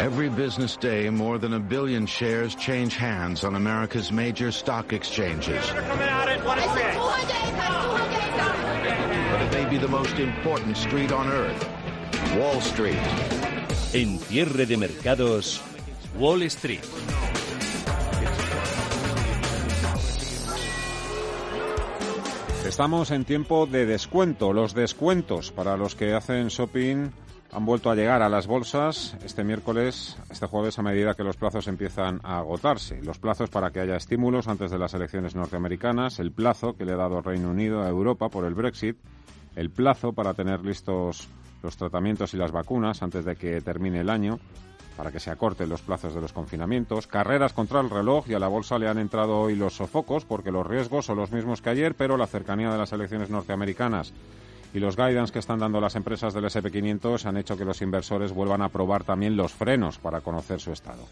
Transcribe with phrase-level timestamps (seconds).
[0.00, 5.70] Every business day, more than a billion shares change hands on America's major stock exchanges.
[5.70, 5.86] But
[9.40, 11.68] it may be the most important street on earth,
[12.36, 12.98] Wall Street.
[13.94, 15.62] En cierre de mercados,
[16.18, 16.84] Wall Street.
[22.66, 24.52] Estamos en tiempo de descuento.
[24.52, 27.12] Los descuentos para los que hacen shopping
[27.54, 31.36] han vuelto a llegar a las bolsas este miércoles, este jueves, a medida que los
[31.36, 33.00] plazos empiezan a agotarse.
[33.02, 36.92] Los plazos para que haya estímulos antes de las elecciones norteamericanas, el plazo que le
[36.92, 38.96] ha dado Reino Unido a Europa por el Brexit,
[39.54, 41.28] el plazo para tener listos
[41.62, 44.40] los tratamientos y las vacunas antes de que termine el año,
[44.96, 48.40] para que se acorten los plazos de los confinamientos, carreras contra el reloj y a
[48.40, 51.70] la bolsa le han entrado hoy los sofocos porque los riesgos son los mismos que
[51.70, 54.12] ayer, pero la cercanía de las elecciones norteamericanas
[54.74, 58.32] y los guidance que están dando las empresas del SP500 han hecho que los inversores
[58.32, 61.04] vuelvan a probar también los frenos para conocer su estado.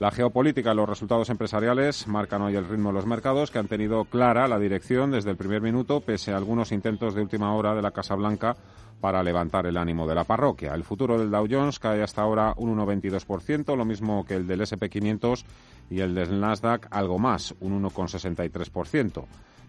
[0.00, 3.68] La geopolítica y los resultados empresariales marcan hoy el ritmo de los mercados, que han
[3.68, 7.74] tenido clara la dirección desde el primer minuto, pese a algunos intentos de última hora
[7.74, 8.56] de la Casa Blanca
[9.00, 10.74] para levantar el ánimo de la parroquia.
[10.74, 14.62] El futuro del Dow Jones cae hasta ahora un 1,22%, lo mismo que el del
[14.62, 15.44] SP500
[15.90, 19.24] y el del Nasdaq algo más, un 1,63%.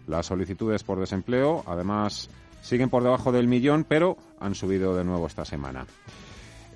[0.08, 2.28] Las solicitudes por desempleo, además,
[2.62, 5.86] Siguen por debajo del millón, pero han subido de nuevo esta semana.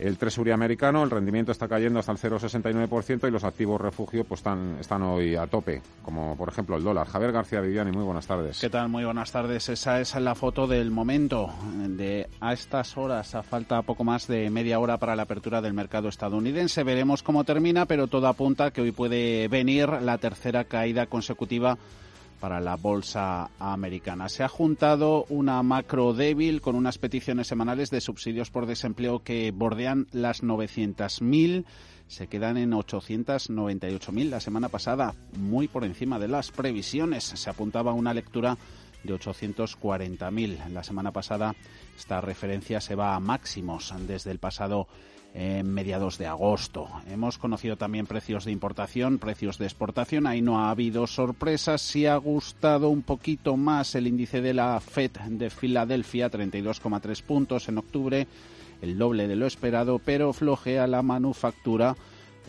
[0.03, 4.41] El Tresuría americano, el rendimiento está cayendo hasta el 0,69% y los activos refugio pues
[4.41, 7.07] están, están hoy a tope, como por ejemplo el dólar.
[7.07, 8.59] Javier García Viviani, muy buenas tardes.
[8.59, 8.89] ¿Qué tal?
[8.89, 9.69] Muy buenas tardes.
[9.69, 11.51] Esa es la foto del momento.
[11.87, 15.75] De a estas horas, a falta poco más de media hora para la apertura del
[15.75, 16.83] mercado estadounidense.
[16.83, 21.79] Veremos cómo termina, pero todo apunta que hoy puede venir la tercera caída consecutiva
[22.43, 24.29] para la bolsa americana.
[24.29, 29.53] Se ha juntado una macro débil con unas peticiones semanales de subsidios por desempleo que
[29.53, 31.65] bordean las 900.000
[32.09, 37.23] se quedan en 898.000 la semana pasada, muy por encima de las previsiones.
[37.23, 38.59] Se apuntaba una lectura
[39.05, 40.69] de 840.000.
[40.71, 41.55] La semana pasada
[41.97, 44.89] esta referencia se va a máximos desde el pasado
[45.35, 46.89] en mediados de agosto.
[47.07, 50.27] Hemos conocido también precios de importación, precios de exportación.
[50.27, 51.81] Ahí no ha habido sorpresas.
[51.81, 57.69] Sí ha gustado un poquito más el índice de la FED de Filadelfia, 32,3 puntos
[57.69, 58.27] en octubre,
[58.83, 61.97] el doble de lo esperado, pero flojea la manufactura.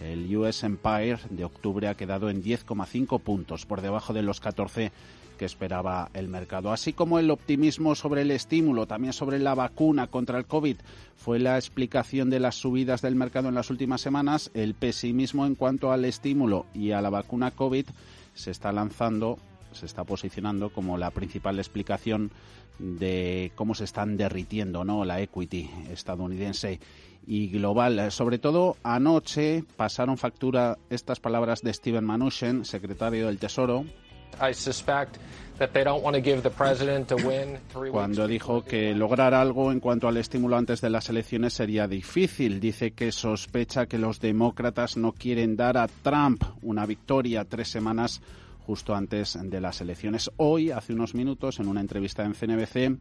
[0.04, 4.92] El US Empire de octubre ha quedado en 10,5 puntos, por debajo de los 14
[5.38, 6.72] que esperaba el mercado.
[6.72, 10.78] Así como el optimismo sobre el estímulo, también sobre la vacuna contra el COVID,
[11.16, 14.52] fue la explicación de las subidas del mercado en las últimas semanas.
[14.54, 17.86] El pesimismo en cuanto al estímulo y a la vacuna COVID
[18.34, 19.38] se está lanzando,
[19.72, 22.32] se está posicionando como la principal explicación
[22.80, 25.06] de cómo se están derritiendo ¿no?
[25.06, 26.80] la equity estadounidense
[27.26, 28.12] y global.
[28.12, 33.86] Sobre todo anoche pasaron factura estas palabras de Steven Mnuchin, secretario del Tesoro,
[37.92, 42.60] cuando dijo que lograr algo en cuanto al estímulo antes de las elecciones sería difícil.
[42.60, 48.22] Dice que sospecha que los demócratas no quieren dar a Trump una victoria tres semanas
[48.66, 50.32] justo antes de las elecciones.
[50.38, 52.98] Hoy, hace unos minutos, en una entrevista en CNBC,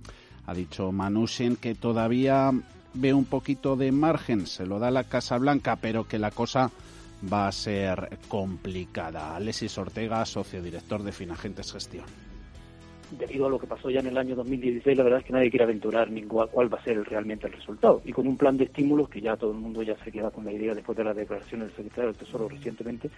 [0.46, 2.50] ha dicho Manushin que todavía
[2.94, 6.70] ve un poquito de margen, se lo da la Casa Blanca, pero que la cosa
[7.30, 9.36] va a ser complicada.
[9.36, 12.04] Alexis Ortega, socio director de Finagentes Gestión.
[13.18, 15.50] Debido a lo que pasó ya en el año 2016, la verdad es que nadie
[15.50, 18.00] quiere aventurar ni cuál, va a ser realmente el resultado.
[18.06, 20.46] Y con un plan de estímulos que ya todo el mundo ya se queda con
[20.46, 23.10] la idea después de la declaración del secretario del Tesoro recientemente,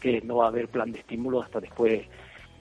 [0.00, 2.02] que no va a haber plan de estímulos hasta después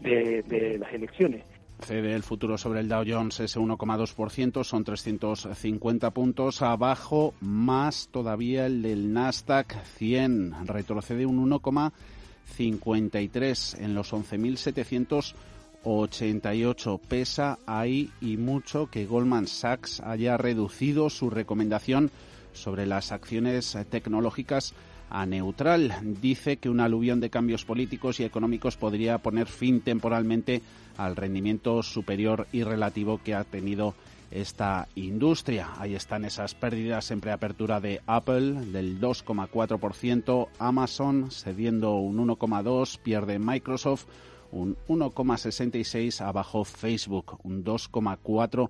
[0.01, 1.43] de las elecciones.
[1.83, 6.61] Cede el futuro sobre el Dow Jones ese 1,2%, son 350 puntos.
[6.61, 16.99] Abajo, más todavía el del Nasdaq 100, retrocede un 1,53 en los 11.788.
[16.99, 22.11] Pesa ahí y mucho que Goldman Sachs haya reducido su recomendación
[22.53, 24.75] sobre las acciones tecnológicas
[25.11, 25.93] a neutral.
[26.21, 30.61] Dice que una aluvión de cambios políticos y económicos podría poner fin temporalmente
[30.97, 33.93] al rendimiento superior y relativo que ha tenido
[34.31, 35.71] esta industria.
[35.77, 43.37] Ahí están esas pérdidas en preapertura de Apple del 2,4%, Amazon cediendo un 1,2%, pierde
[43.39, 44.05] Microsoft
[44.51, 48.69] un 1,66%, abajo Facebook un 2,4%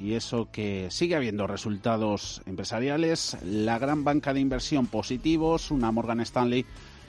[0.00, 6.20] y eso que sigue habiendo resultados empresariales, la gran banca de inversión positivos, una Morgan
[6.20, 6.64] Stanley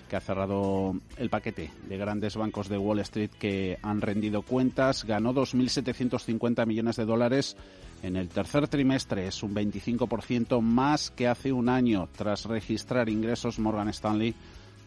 [0.10, 5.06] que ha cerrado el paquete de grandes bancos de Wall Street que han rendido cuentas,
[5.06, 7.56] ganó 2.750 millones de dólares
[8.04, 9.28] en el tercer trimestre.
[9.28, 14.36] Es un 25% más que hace un año tras registrar ingresos Morgan Stanley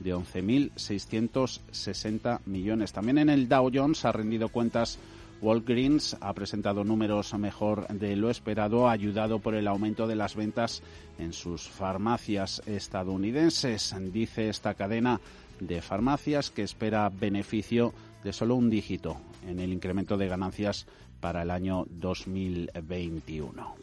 [0.01, 2.93] de 11.660 millones.
[2.93, 4.99] También en el Dow Jones ha rendido cuentas
[5.43, 10.83] Walgreens ha presentado números mejor de lo esperado, ayudado por el aumento de las ventas
[11.19, 13.95] en sus farmacias estadounidenses.
[14.13, 15.21] Dice esta cadena
[15.61, 17.93] de farmacias que espera beneficio
[18.25, 20.87] de solo un dígito en el incremento de ganancias
[21.21, 23.75] para el año 2021.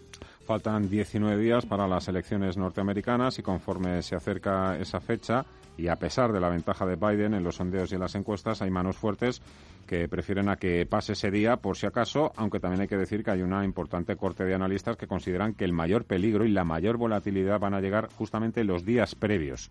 [0.45, 5.45] Faltan 19 días para las elecciones norteamericanas y conforme se acerca esa fecha
[5.77, 8.61] y a pesar de la ventaja de Biden en los sondeos y en las encuestas,
[8.61, 9.41] hay manos fuertes
[9.87, 13.23] que prefieren a que pase ese día por si acaso, aunque también hay que decir
[13.23, 16.63] que hay una importante corte de analistas que consideran que el mayor peligro y la
[16.63, 19.69] mayor volatilidad van a llegar justamente los días previos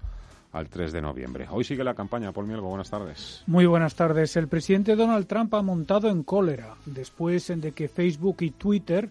[0.53, 1.47] al 3 de noviembre.
[1.51, 2.33] Hoy sigue la campaña.
[2.33, 3.43] Paul Mielgo, buenas tardes.
[3.47, 4.37] Muy buenas tardes.
[4.37, 9.09] El presidente Donald Trump ha montado en cólera después de que Facebook y Twitter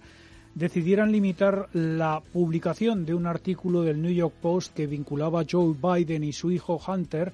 [0.56, 5.76] decidieran limitar la publicación de un artículo del New York Post que vinculaba a Joe
[5.76, 7.32] Biden y su hijo Hunter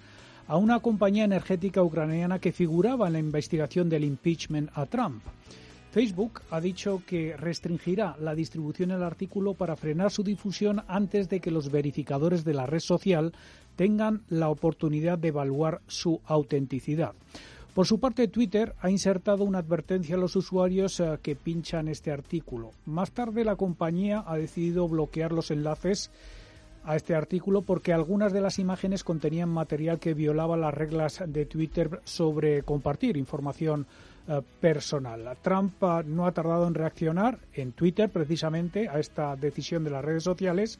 [0.48, 5.22] a una compañía energética ucraniana que figuraba en la investigación del impeachment a Trump.
[5.92, 11.40] Facebook ha dicho que restringirá la distribución del artículo para frenar su difusión antes de
[11.40, 13.34] que los verificadores de la red social
[13.76, 17.14] tengan la oportunidad de evaluar su autenticidad.
[17.78, 22.12] Por su parte, Twitter ha insertado una advertencia a los usuarios eh, que pinchan este
[22.12, 22.72] artículo.
[22.88, 26.10] Más tarde, la compañía ha decidido bloquear los enlaces
[26.84, 31.46] a este artículo porque algunas de las imágenes contenían material que violaba las reglas de
[31.46, 33.86] Twitter sobre compartir información
[34.28, 35.38] eh, personal.
[35.44, 40.04] Trump eh, no ha tardado en reaccionar en Twitter precisamente a esta decisión de las
[40.04, 40.80] redes sociales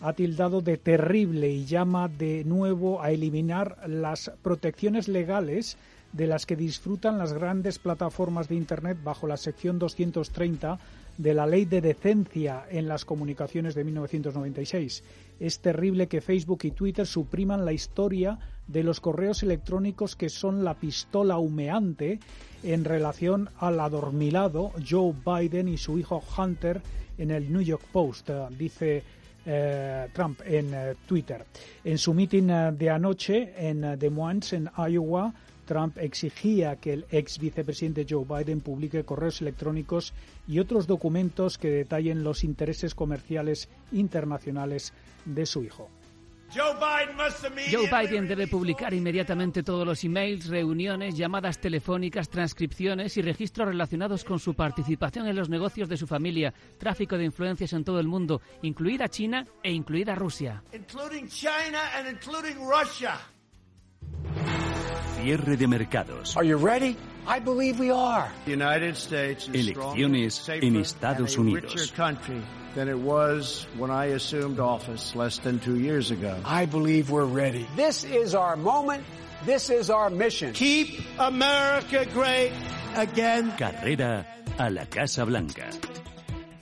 [0.00, 5.76] ha tildado de terrible y llama de nuevo a eliminar las protecciones legales
[6.12, 10.78] de las que disfrutan las grandes plataformas de Internet bajo la sección 230
[11.18, 15.02] de la Ley de Decencia en las Comunicaciones de 1996.
[15.40, 20.64] Es terrible que Facebook y Twitter supriman la historia de los correos electrónicos que son
[20.64, 22.20] la pistola humeante
[22.62, 26.80] en relación al adormilado Joe Biden y su hijo Hunter
[27.18, 29.02] en el New York Post, dice
[29.44, 31.44] eh, Trump en eh, Twitter.
[31.84, 37.06] En su mitin eh, de anoche en Des Moines, en Iowa, Trump exigía que el
[37.10, 40.12] ex vicepresidente Joe Biden publique correos electrónicos
[40.46, 44.92] y otros documentos que detallen los intereses comerciales internacionales
[45.24, 45.88] de su hijo.
[46.54, 54.22] Joe Biden debe publicar inmediatamente todos los emails, reuniones, llamadas telefónicas, transcripciones y registros relacionados
[54.22, 58.06] con su participación en los negocios de su familia, tráfico de influencias en todo el
[58.06, 60.62] mundo, incluida China e incluida Rusia.
[65.22, 66.36] Cierre de mercados.
[66.36, 66.96] Are you ready?
[67.26, 68.28] I believe we are.
[68.46, 71.92] United States Elecciones en Estados Unidos.
[72.74, 76.36] than it was when I assumed office less than two years ago.
[76.44, 77.66] I believe we're ready.
[77.76, 79.04] This is our moment.
[79.44, 80.54] This is our mission.
[80.54, 82.52] Keep America great
[82.96, 83.52] again.
[83.58, 84.26] Carrera
[84.58, 85.70] a la Casa Blanca.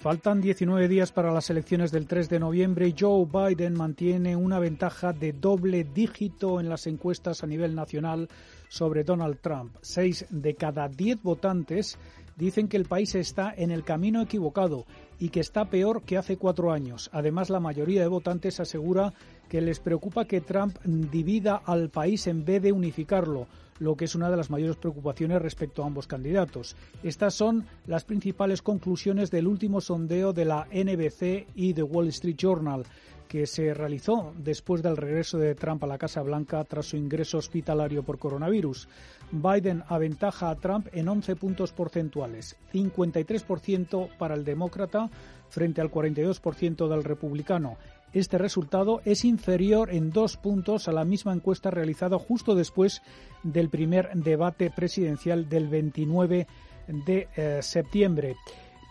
[0.00, 4.58] Faltan 19 días para las elecciones del 3 de noviembre y Joe Biden mantiene una
[4.58, 8.30] ventaja de doble dígito en las encuestas a nivel nacional
[8.70, 9.76] sobre Donald Trump.
[9.82, 11.98] Seis de cada diez votantes
[12.34, 14.86] dicen que el país está en el camino equivocado
[15.18, 17.10] y que está peor que hace cuatro años.
[17.12, 19.12] Además, la mayoría de votantes asegura
[19.50, 23.48] que les preocupa que Trump divida al país en vez de unificarlo,
[23.80, 26.76] lo que es una de las mayores preocupaciones respecto a ambos candidatos.
[27.02, 32.36] Estas son las principales conclusiones del último sondeo de la NBC y The Wall Street
[32.36, 32.84] Journal
[33.30, 37.38] que se realizó después del regreso de Trump a la Casa Blanca tras su ingreso
[37.38, 38.88] hospitalario por coronavirus.
[39.30, 45.08] Biden aventaja a Trump en 11 puntos porcentuales, 53% para el demócrata
[45.48, 47.76] frente al 42% del republicano.
[48.12, 53.02] Este resultado es inferior en dos puntos a la misma encuesta realizada justo después
[53.44, 56.48] del primer debate presidencial del 29
[56.88, 58.36] de eh, septiembre.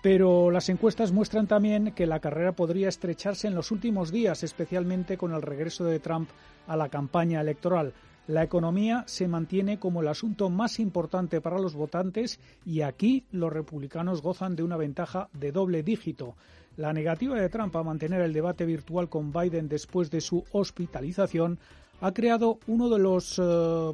[0.01, 5.17] Pero las encuestas muestran también que la carrera podría estrecharse en los últimos días, especialmente
[5.17, 6.29] con el regreso de Trump
[6.67, 7.93] a la campaña electoral.
[8.27, 13.51] La economía se mantiene como el asunto más importante para los votantes y aquí los
[13.51, 16.35] republicanos gozan de una ventaja de doble dígito.
[16.79, 21.59] La negativa de Trump a mantener el debate virtual con Biden después de su hospitalización
[21.99, 23.93] ha creado uno de los eh,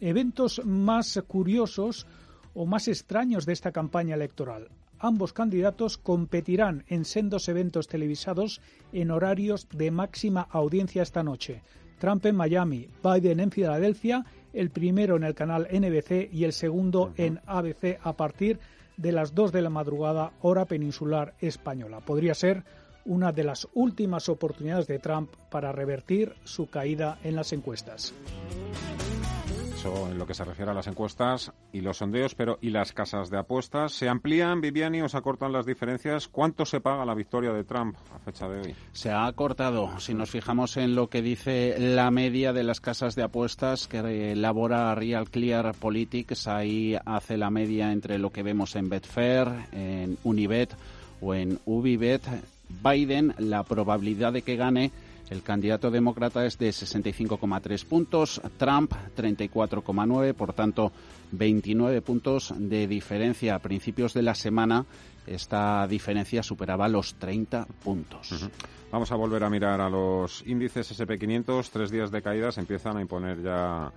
[0.00, 2.06] eventos más curiosos
[2.54, 8.60] o más extraños de esta campaña electoral ambos candidatos competirán en sendos eventos televisados
[8.92, 11.62] en horarios de máxima audiencia esta noche.
[11.98, 17.12] Trump en Miami, Biden en Filadelfia, el primero en el canal NBC y el segundo
[17.16, 22.00] en ABC a partir de las 2 de la madrugada, hora peninsular española.
[22.00, 22.64] Podría ser
[23.04, 28.12] una de las últimas oportunidades de Trump para revertir su caída en las encuestas
[29.86, 33.30] en lo que se refiere a las encuestas y los sondeos, pero ¿y las casas
[33.30, 33.92] de apuestas?
[33.92, 36.28] ¿Se amplían, Viviani, o se acortan las diferencias?
[36.28, 38.74] ¿Cuánto se paga la victoria de Trump a fecha de hoy?
[38.92, 39.98] Se ha acortado.
[39.98, 44.32] Si nos fijamos en lo que dice la media de las casas de apuestas que
[44.32, 50.18] elabora Real Clear Politics, ahí hace la media entre lo que vemos en Betfair, en
[50.24, 50.74] Unibet
[51.20, 52.22] o en Ubibet.
[52.82, 54.90] Biden, la probabilidad de que gane
[55.30, 60.92] el candidato demócrata es de 65,3 puntos, Trump 34,9, por tanto
[61.32, 63.56] 29 puntos de diferencia.
[63.56, 64.86] A principios de la semana
[65.26, 68.48] esta diferencia superaba los 30 puntos.
[68.92, 71.70] Vamos a volver a mirar a los índices SP500.
[71.70, 73.92] Tres días de caídas empiezan a imponer ya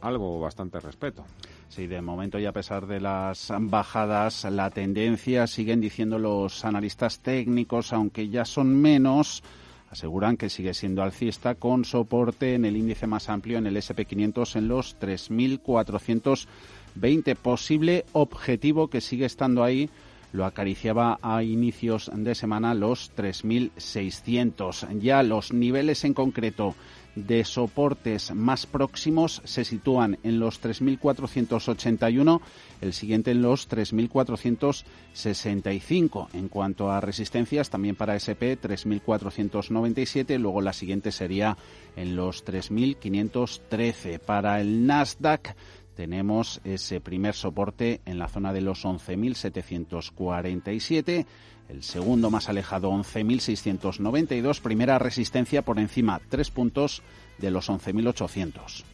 [0.00, 1.24] algo bastante respeto.
[1.68, 7.20] Sí, de momento y a pesar de las bajadas, la tendencia siguen diciendo los analistas
[7.20, 9.42] técnicos, aunque ya son menos
[9.90, 14.56] aseguran que sigue siendo alcista con soporte en el índice más amplio en el SP500
[14.56, 17.36] en los 3.420.
[17.36, 19.90] Posible objetivo que sigue estando ahí
[20.32, 24.98] lo acariciaba a inicios de semana los 3.600.
[24.98, 26.74] Ya los niveles en concreto
[27.26, 32.40] de soportes más próximos se sitúan en los 3.481,
[32.80, 36.28] el siguiente en los 3.465.
[36.32, 41.56] En cuanto a resistencias, también para SP 3.497, luego la siguiente sería
[41.96, 44.20] en los 3.513.
[44.20, 45.56] Para el Nasdaq
[45.98, 51.26] tenemos ese primer soporte en la zona de los 11.747
[51.68, 57.02] el segundo más alejado 11.692, primera resistencia por encima tres puntos
[57.38, 58.84] de los 11.800.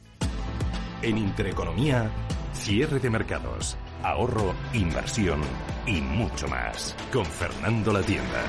[1.03, 2.11] En Intereconomía,
[2.55, 5.41] cierre de mercados ahorro, inversión
[5.87, 6.95] y mucho más.
[7.13, 8.45] Con Fernando La Tienda.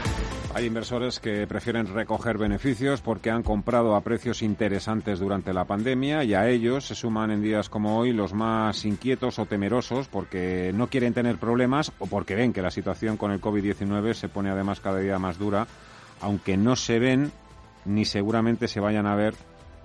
[0.53, 6.24] Hay inversores que prefieren recoger beneficios porque han comprado a precios interesantes durante la pandemia
[6.24, 10.71] y a ellos se suman en días como hoy los más inquietos o temerosos porque
[10.74, 14.50] no quieren tener problemas o porque ven que la situación con el COVID-19 se pone
[14.50, 15.67] además cada día más dura,
[16.21, 17.31] aunque no se ven
[17.85, 19.35] ni seguramente se vayan a ver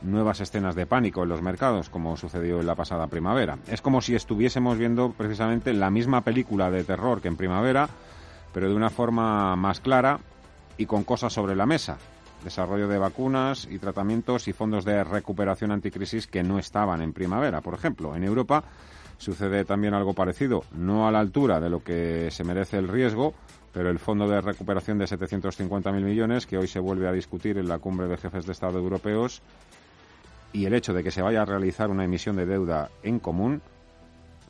[0.03, 3.59] nuevas escenas de pánico en los mercados, como sucedió en la pasada primavera.
[3.69, 7.89] Es como si estuviésemos viendo precisamente la misma película de terror que en primavera,
[8.53, 10.19] pero de una forma más clara
[10.77, 11.99] y con cosas sobre la mesa.
[12.45, 17.61] Desarrollo de vacunas y tratamientos y fondos de recuperación anticrisis que no estaban en primavera,
[17.61, 18.17] por ejemplo.
[18.17, 18.65] En Europa
[19.19, 23.35] sucede también algo parecido, no a la altura de lo que se merece el riesgo,
[23.73, 27.69] pero el fondo de recuperación de 750.000 millones, que hoy se vuelve a discutir en
[27.69, 29.43] la cumbre de jefes de Estado europeos,
[30.53, 33.63] y el hecho de que se vaya a realizar una emisión de deuda en común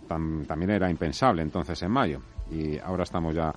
[0.09, 3.55] también era impensable entonces en mayo y ahora estamos ya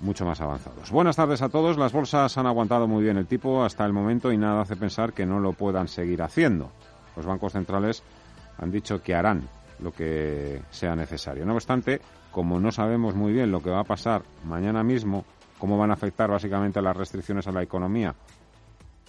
[0.00, 0.90] mucho más avanzados.
[0.90, 1.78] Buenas tardes a todos.
[1.78, 5.12] Las bolsas han aguantado muy bien el tipo hasta el momento y nada hace pensar
[5.12, 6.70] que no lo puedan seguir haciendo.
[7.16, 8.02] Los bancos centrales
[8.58, 9.48] han dicho que harán
[9.80, 11.46] lo que sea necesario.
[11.46, 15.24] No obstante, como no sabemos muy bien lo que va a pasar mañana mismo,
[15.58, 18.14] cómo van a afectar básicamente las restricciones a la economía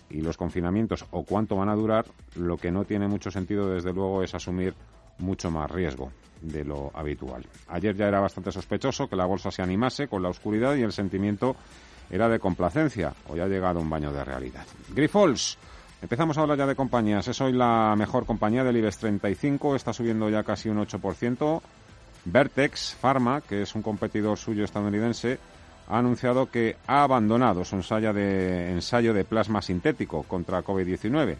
[0.09, 3.93] y los confinamientos o cuánto van a durar, lo que no tiene mucho sentido, desde
[3.93, 4.74] luego, es asumir
[5.17, 7.45] mucho más riesgo de lo habitual.
[7.69, 10.91] Ayer ya era bastante sospechoso que la bolsa se animase con la oscuridad y el
[10.91, 11.55] sentimiento
[12.09, 13.13] era de complacencia.
[13.29, 14.65] Hoy ha llegado un baño de realidad.
[14.93, 15.57] Grifols.
[16.01, 17.27] Empezamos a hablar ya de compañías.
[17.27, 19.75] Es hoy la mejor compañía del IBEX 35.
[19.75, 21.62] Está subiendo ya casi un 8%.
[22.25, 25.39] Vertex Pharma, que es un competidor suyo estadounidense,
[25.87, 31.35] ha anunciado que ha abandonado su ensayo de, ensayo de plasma sintético contra COVID-19.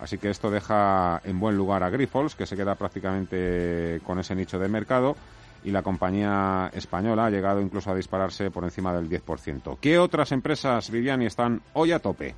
[0.00, 4.34] Así que esto deja en buen lugar a Grifols, que se queda prácticamente con ese
[4.34, 5.16] nicho de mercado,
[5.64, 9.78] y la compañía española ha llegado incluso a dispararse por encima del 10%.
[9.80, 12.34] ¿Qué otras empresas, Viviani, están hoy a tope?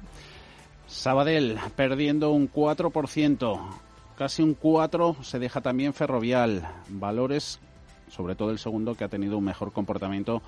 [0.86, 3.60] Sabadell perdiendo un 4%,
[4.16, 6.68] casi un 4% se deja también Ferrovial.
[6.88, 7.58] Valores,
[8.08, 10.40] sobre todo el segundo, que ha tenido un mejor comportamiento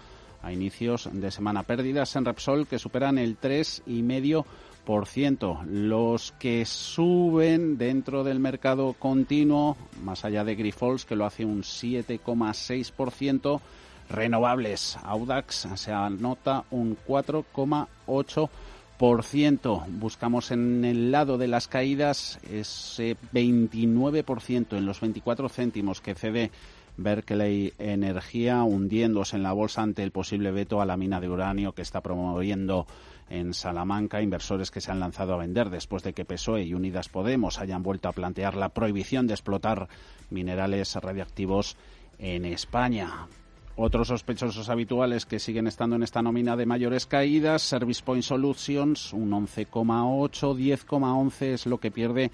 [0.42, 1.62] a inicios de semana.
[1.62, 5.66] Pérdidas en Repsol que superan el 3,5%.
[5.66, 11.62] Los que suben dentro del mercado continuo, más allá de Grifols, que lo hace un
[11.62, 13.60] 7,6%.
[14.08, 19.84] Renovables, Audax se anota un 4,8%.
[19.88, 26.50] Buscamos en el lado de las caídas ese 29% en los 24 céntimos que cede
[26.98, 31.72] Berkeley Energía hundiéndose en la bolsa ante el posible veto a la mina de uranio
[31.72, 32.86] que está promoviendo
[33.30, 37.08] en Salamanca, inversores que se han lanzado a vender después de que PSOE y Unidas
[37.08, 39.88] Podemos hayan vuelto a plantear la prohibición de explotar
[40.30, 41.76] minerales radiactivos
[42.18, 43.28] en España.
[43.76, 49.12] Otros sospechosos habituales que siguen estando en esta nómina de mayores caídas, Service Point Solutions,
[49.12, 52.32] un 11,8, 10,11 es lo que pierde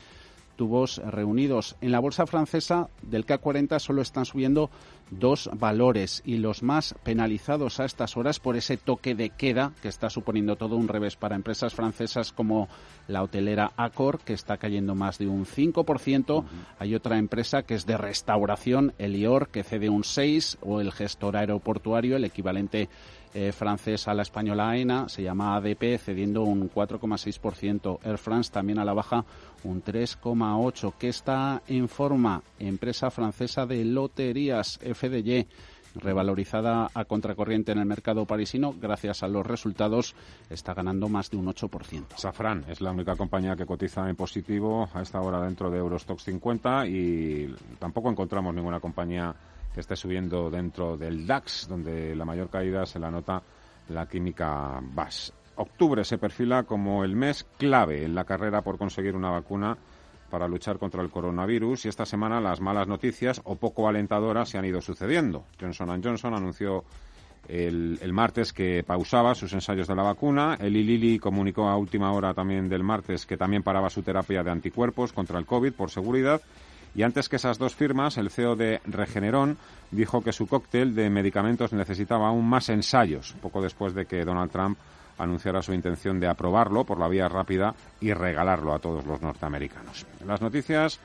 [0.57, 1.77] tubos reunidos.
[1.81, 4.71] En la bolsa francesa del CAC 40 solo están subiendo
[5.11, 9.89] dos valores y los más penalizados a estas horas por ese toque de queda que
[9.89, 12.69] está suponiendo todo un revés para empresas francesas como
[13.07, 16.45] la hotelera Accor, que está cayendo más de un 5%.
[16.79, 21.37] Hay otra empresa que es de restauración, Elior, que cede un 6%, o el gestor
[21.37, 22.89] aeroportuario, el equivalente
[23.35, 27.99] eh, francés a la española AENA, se llama ADP, cediendo un 4,6%.
[28.05, 29.25] Air France también a la baja
[29.65, 30.95] un 3,8%.
[30.99, 32.43] que está en forma?
[32.59, 35.47] Empresa francesa de loterías, FDJ
[35.97, 40.15] revalorizada a contracorriente en el mercado parisino, gracias a los resultados,
[40.51, 42.17] está ganando más de un 8%.
[42.17, 46.25] Safran es la única compañía que cotiza en positivo a esta hora dentro de Eurostox
[46.25, 49.35] 50 y tampoco encontramos ninguna compañía
[49.75, 53.43] que esté subiendo dentro del DAX, donde la mayor caída se la nota
[53.89, 55.33] la química BAS.
[55.57, 59.77] Octubre se perfila como el mes clave en la carrera por conseguir una vacuna
[60.31, 64.59] para luchar contra el coronavirus y esta semana las malas noticias o poco alentadoras se
[64.59, 65.45] han ido sucediendo.
[65.61, 66.85] Johnson Johnson anunció
[67.47, 70.57] el, el, martes que pausaba sus ensayos de la vacuna.
[70.59, 74.51] El Lilly comunicó a última hora también del martes que también paraba su terapia de
[74.51, 76.41] anticuerpos contra el COVID por seguridad.
[76.95, 79.59] Y antes que esas dos firmas, el CEO de Regeneron
[79.91, 84.51] dijo que su cóctel de medicamentos necesitaba aún más ensayos, poco después de que Donald
[84.51, 84.79] Trump
[85.19, 90.07] anunciara su intención de aprobarlo por la vía rápida y regalarlo a todos los norteamericanos.
[90.27, 91.01] Las noticias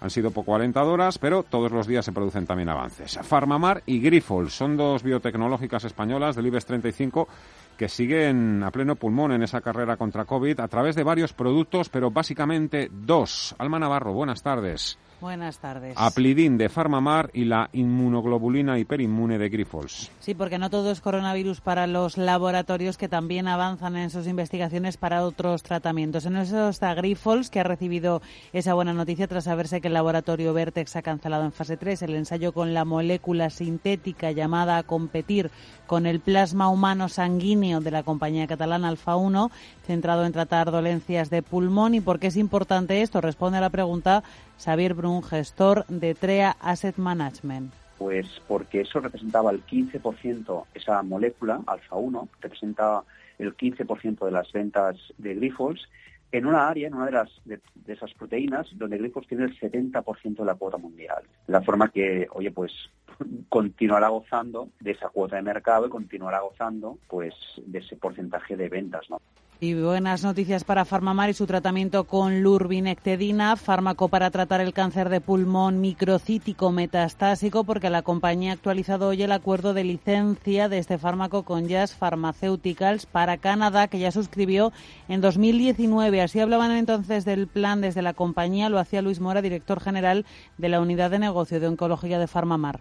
[0.00, 3.18] han sido poco alentadoras, pero todos los días se producen también avances.
[3.22, 7.28] Farmamar y Grifols son dos biotecnológicas españolas del IBEX 35
[7.76, 11.88] que siguen a pleno pulmón en esa carrera contra COVID a través de varios productos,
[11.88, 13.54] pero básicamente dos.
[13.58, 14.98] Alma Navarro, buenas tardes.
[15.20, 15.94] Buenas tardes.
[15.96, 20.10] Aplidin de Farmamar y la inmunoglobulina hiperinmune de Grifols.
[20.20, 24.98] Sí, porque no todo es coronavirus para los laboratorios que también avanzan en sus investigaciones
[24.98, 26.26] para otros tratamientos.
[26.26, 28.20] En eso está Grifols, que ha recibido
[28.52, 32.14] esa buena noticia tras saberse que el laboratorio Vertex ha cancelado en fase 3 el
[32.14, 35.50] ensayo con la molécula sintética llamada a competir
[35.86, 39.50] con el plasma humano sanguíneo de la compañía catalana Alfa 1,
[39.86, 41.94] centrado en tratar dolencias de pulmón.
[41.94, 43.20] ¿Y por qué es importante esto?
[43.20, 44.22] Responde a la pregunta
[44.58, 47.72] Xavier Brun, gestor de TREA Asset Management.
[47.98, 53.04] Pues porque eso representaba el 15%, esa molécula, alfa 1, representaba
[53.38, 55.88] el 15% de las ventas de Grifols
[56.32, 60.36] en una área, en una de, las, de, esas proteínas, donde Grifols tiene el 70%
[60.36, 61.22] de la cuota mundial.
[61.46, 62.72] La forma que, oye, pues
[63.48, 68.68] continuará gozando de esa cuota de mercado y continuará gozando pues de ese porcentaje de
[68.68, 69.20] ventas, ¿no?
[69.58, 75.08] Y buenas noticias para Farmamar y su tratamiento con lurbinectedina, fármaco para tratar el cáncer
[75.08, 80.76] de pulmón microcítico metastásico, porque la compañía ha actualizado hoy el acuerdo de licencia de
[80.76, 84.74] este fármaco con Jazz Pharmaceuticals para Canadá, que ya suscribió
[85.08, 86.20] en 2019.
[86.20, 90.26] Así hablaban entonces del plan desde la compañía, lo hacía Luis Mora, director general
[90.58, 92.80] de la unidad de negocio de oncología de Farmamar.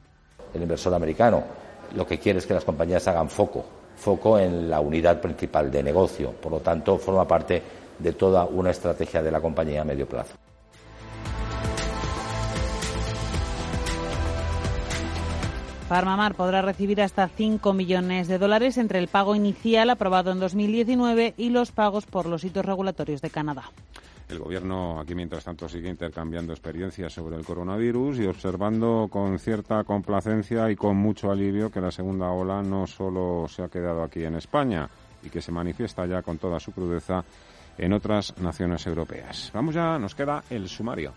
[0.53, 1.41] El inversor americano
[1.95, 5.83] lo que quiere es que las compañías hagan foco foco en la unidad principal de
[5.83, 6.31] negocio.
[6.31, 7.61] Por lo tanto, forma parte
[7.97, 10.35] de toda una estrategia de la compañía a medio plazo.
[15.87, 21.35] Farmamar podrá recibir hasta 5 millones de dólares entre el pago inicial aprobado en 2019
[21.37, 23.65] y los pagos por los hitos regulatorios de Canadá.
[24.27, 29.83] El Gobierno aquí, mientras tanto, sigue intercambiando experiencias sobre el coronavirus y observando con cierta
[29.83, 34.23] complacencia y con mucho alivio que la segunda ola no solo se ha quedado aquí
[34.23, 34.89] en España
[35.21, 37.23] y que se manifiesta ya con toda su crudeza
[37.77, 39.51] en otras naciones europeas.
[39.53, 41.13] Vamos ya, nos queda el sumario.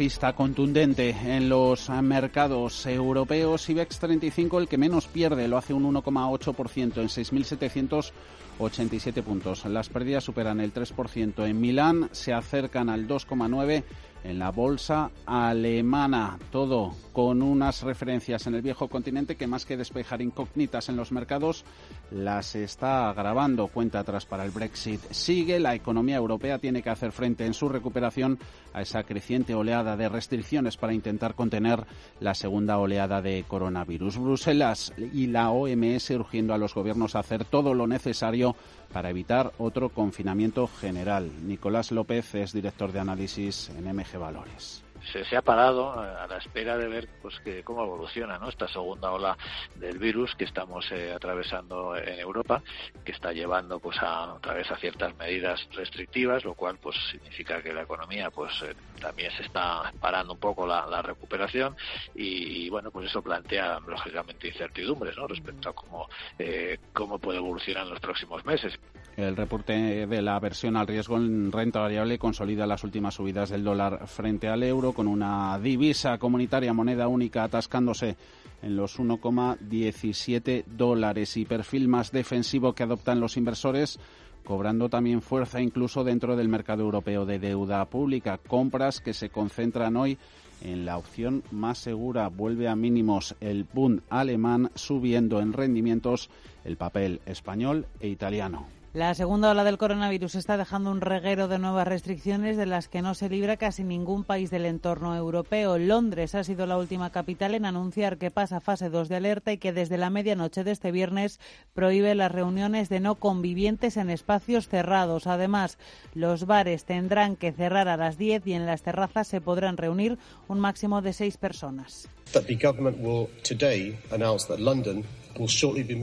[0.00, 3.68] Bajista contundente en los mercados europeos.
[3.68, 9.66] IBEX 35 el que menos pierde, lo hace un 1,8% en 6.787 puntos.
[9.66, 13.84] Las pérdidas superan el 3% en Milán, se acercan al 2,9%
[14.24, 16.38] en la bolsa alemana.
[16.50, 21.12] Todo con unas referencias en el viejo continente que más que despejar incógnitas en los
[21.12, 21.64] mercados,
[22.10, 23.68] las está agravando.
[23.68, 25.00] Cuenta atrás para el Brexit.
[25.10, 28.38] Sigue, la economía europea tiene que hacer frente en su recuperación
[28.72, 31.84] a esa creciente oleada de restricciones para intentar contener
[32.20, 34.18] la segunda oleada de coronavirus.
[34.18, 38.54] Bruselas y la OMS urgiendo a los gobiernos a hacer todo lo necesario
[38.92, 41.30] para evitar otro confinamiento general.
[41.46, 46.76] Nicolás López es director de análisis en MG Valores se, ha parado a la espera
[46.76, 49.36] de ver pues que cómo evoluciona esta segunda ola
[49.76, 52.62] del virus que estamos eh, atravesando en Europa
[53.04, 57.62] que está llevando pues a otra vez a ciertas medidas restrictivas lo cual pues significa
[57.62, 61.76] que la economía pues eh, también se está parando un poco la, recuperación
[62.14, 66.08] y, bueno pues eso plantea lógicamente incertidumbres respecto a cómo
[66.38, 68.78] eh, cómo puede evolucionar en los próximos meses
[69.16, 73.64] el reporte de la versión al riesgo en renta variable consolida las últimas subidas del
[73.64, 78.16] dólar frente al euro con una divisa comunitaria moneda única atascándose
[78.62, 83.98] en los 1,17 dólares y perfil más defensivo que adoptan los inversores
[84.44, 88.38] cobrando también fuerza incluso dentro del mercado europeo de deuda pública.
[88.38, 90.18] Compras que se concentran hoy
[90.62, 92.28] en la opción más segura.
[92.28, 96.30] Vuelve a mínimos el Bund alemán, subiendo en rendimientos
[96.64, 98.79] el papel español e italiano.
[98.92, 103.02] La segunda ola del coronavirus está dejando un reguero de nuevas restricciones de las que
[103.02, 105.78] no se libra casi ningún país del entorno europeo.
[105.78, 109.58] Londres ha sido la última capital en anunciar que pasa fase 2 de alerta y
[109.58, 111.38] que desde la medianoche de este viernes
[111.72, 115.28] prohíbe las reuniones de no convivientes en espacios cerrados.
[115.28, 115.78] Además,
[116.12, 120.18] los bares tendrán que cerrar a las 10 y en las terrazas se podrán reunir
[120.48, 122.08] un máximo de seis personas.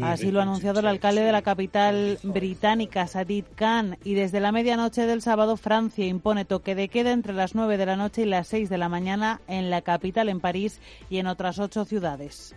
[0.04, 4.52] Así lo ha anunciado el alcalde de la capital británica, Sadid Khan, y desde la
[4.52, 8.26] medianoche del sábado Francia impone toque de queda entre las 9 de la noche y
[8.26, 12.56] las 6 de la mañana en la capital, en París y en otras ocho ciudades.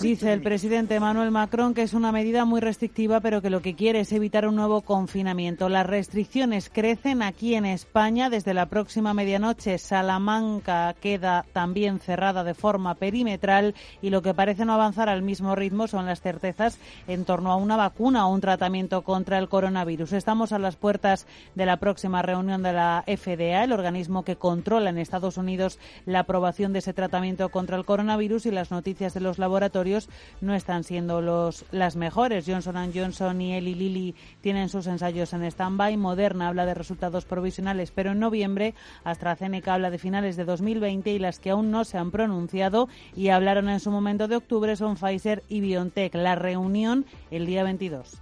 [0.00, 3.74] Dice el presidente Emmanuel Macron que es una medida muy restrictiva, pero que lo que
[3.74, 5.68] quiere es evitar un nuevo confinamiento.
[5.68, 8.30] Las restricciones crecen aquí en España.
[8.30, 14.64] Desde la próxima medianoche, Salamanca queda también cerrada de forma perimetral y lo que parece
[14.64, 16.78] no avanzar al mismo ritmo son las certezas
[17.08, 20.12] en torno a una vacuna o un tratamiento contra el coronavirus.
[20.12, 24.90] Estamos a las puertas de la próxima reunión de la FDA, el organismo que controla
[24.90, 29.20] en Estados Unidos la aprobación de ese tratamiento contra el coronavirus y las noticias de
[29.20, 30.08] los laboratorios
[30.40, 32.44] no están siendo los, las mejores.
[32.46, 35.96] Johnson Johnson y Eli Lilly tienen sus ensayos en stand-by.
[35.96, 41.18] Moderna habla de resultados provisionales, pero en noviembre AstraZeneca habla de finales de 2020 y
[41.18, 44.96] las que aún no se han pronunciado y hablaron en su momento de octubre son
[44.96, 46.14] Pfizer y BioNTech.
[46.14, 48.20] La reunión el día 22.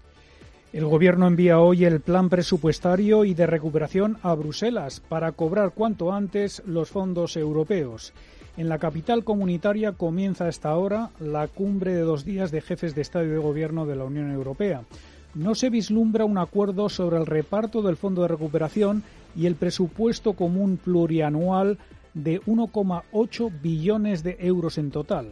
[0.72, 6.12] El Gobierno envía hoy el plan presupuestario y de recuperación a Bruselas para cobrar cuanto
[6.12, 8.14] antes los fondos europeos.
[8.56, 13.00] En la capital comunitaria comienza hasta ahora la cumbre de dos días de jefes de
[13.00, 14.82] Estado y de Gobierno de la Unión Europea.
[15.34, 20.34] No se vislumbra un acuerdo sobre el reparto del Fondo de Recuperación y el presupuesto
[20.34, 21.78] común plurianual
[22.12, 25.28] de 1,8 billones de euros en total.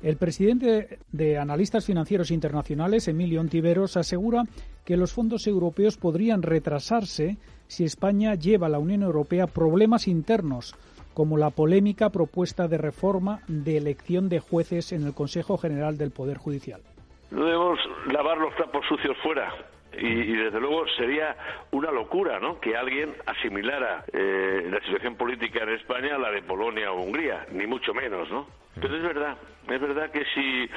[0.00, 4.44] El presidente de Analistas Financieros Internacionales, Emilio Ontiveros, asegura
[4.84, 10.76] que los fondos europeos podrían retrasarse si España lleva a la Unión Europea problemas internos
[11.14, 16.10] como la polémica propuesta de reforma de elección de jueces en el Consejo General del
[16.10, 16.80] Poder Judicial.
[17.30, 17.78] No debemos
[18.12, 19.52] lavar los trapos sucios fuera.
[19.94, 21.36] Y, desde luego sería
[21.70, 22.58] una locura ¿no?
[22.60, 27.46] que alguien asimilara eh, la situación política en España a la de Polonia o Hungría,
[27.52, 28.46] ni mucho menos, ¿no?
[28.80, 29.36] Pero es verdad,
[29.68, 30.68] es verdad que si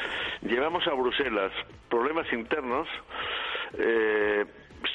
[0.45, 1.52] llevamos a Bruselas
[1.89, 2.89] problemas internos,
[3.78, 4.45] eh,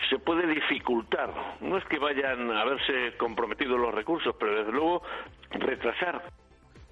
[0.08, 1.32] se puede dificultar.
[1.60, 5.02] No es que vayan a haberse comprometido los recursos, pero desde luego
[5.50, 6.22] retrasar.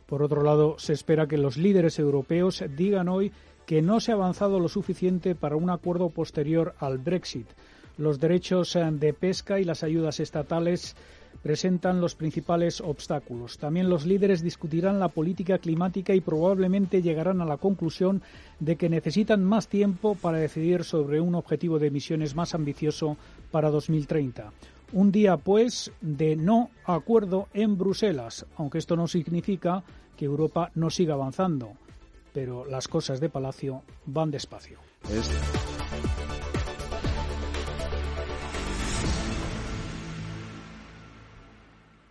[0.06, 3.32] Por otro lado, se espera que los líderes europeos digan hoy
[3.66, 7.46] que no se ha avanzado lo suficiente para un acuerdo posterior al Brexit.
[7.98, 10.96] Los derechos de pesca y las ayudas estatales
[11.42, 13.59] presentan los principales obstáculos.
[13.59, 18.22] También los líderes discutirán la política climática y probablemente llegarán a la conclusión
[18.61, 23.16] de que necesitan más tiempo para decidir sobre un objetivo de emisiones más ambicioso
[23.51, 24.53] para 2030.
[24.92, 29.85] Un día, pues, de no acuerdo en Bruselas, aunque esto no significa
[30.16, 31.72] que Europa no siga avanzando.
[32.33, 34.79] Pero las cosas de Palacio van despacio.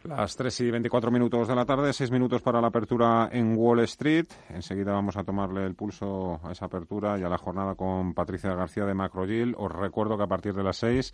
[0.08, 3.82] Las 3 y 24 minutos de la tarde, 6 minutos para la apertura en Wall
[3.82, 4.28] Street.
[4.50, 8.56] Enseguida vamos a tomarle el pulso a esa apertura y a la jornada con Patricia
[8.56, 9.54] García de Macrogill.
[9.58, 11.14] Os recuerdo que a partir de las 6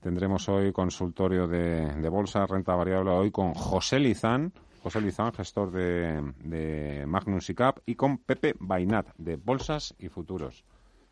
[0.00, 4.50] Tendremos hoy consultorio de, de bolsa, renta variable, hoy con José Lizán,
[4.82, 10.08] José Lizán, gestor de, de Magnus y Cap, y con Pepe Bainat, de Bolsas y
[10.08, 10.64] Futuros.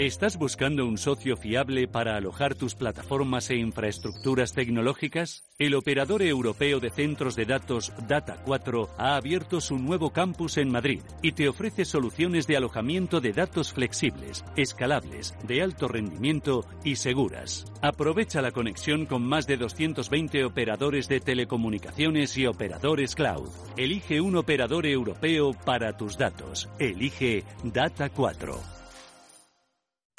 [0.00, 5.44] ¿Estás buscando un socio fiable para alojar tus plataformas e infraestructuras tecnológicas?
[5.58, 11.02] El operador europeo de centros de datos Data4 ha abierto su nuevo campus en Madrid
[11.20, 17.66] y te ofrece soluciones de alojamiento de datos flexibles, escalables, de alto rendimiento y seguras.
[17.82, 23.50] Aprovecha la conexión con más de 220 operadores de telecomunicaciones y operadores cloud.
[23.76, 26.70] Elige un operador europeo para tus datos.
[26.78, 28.79] Elige Data4.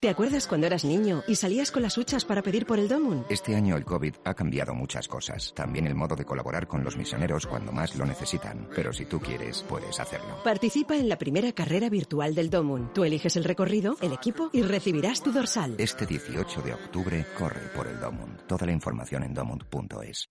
[0.00, 3.26] ¿Te acuerdas cuando eras niño y salías con las huchas para pedir por el Domun?
[3.28, 5.52] Este año el COVID ha cambiado muchas cosas.
[5.54, 8.66] También el modo de colaborar con los misioneros cuando más lo necesitan.
[8.74, 10.42] Pero si tú quieres, puedes hacerlo.
[10.42, 12.94] Participa en la primera carrera virtual del Domun.
[12.94, 15.74] Tú eliges el recorrido, el equipo y recibirás tu dorsal.
[15.76, 18.38] Este 18 de octubre corre por el Domun.
[18.48, 20.30] Toda la información en domund.es.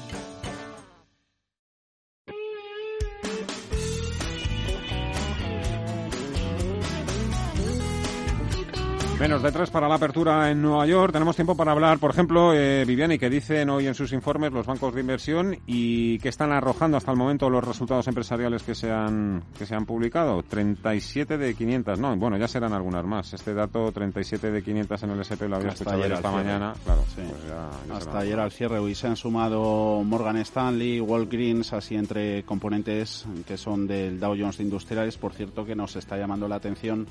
[9.21, 11.13] Menos de tres para la apertura en Nueva York.
[11.13, 14.65] Tenemos tiempo para hablar, por ejemplo, eh, Viviani, que dicen hoy en sus informes los
[14.65, 18.91] bancos de inversión y que están arrojando hasta el momento los resultados empresariales que se
[18.91, 20.41] han, que se han publicado.
[20.41, 23.31] 37 de 500, no, bueno, ya serán algunas más.
[23.31, 26.73] Este dato, 37 de 500 en el SP, lo había escuchado esta mañana.
[26.83, 27.21] Claro, sí.
[27.21, 28.79] Pues hasta ayer al cierre.
[28.79, 34.57] Hoy se han sumado Morgan Stanley, Walgreens, así entre componentes que son del Dow Jones
[34.57, 35.15] de Industriales.
[35.19, 37.05] Por cierto, que nos está llamando la atención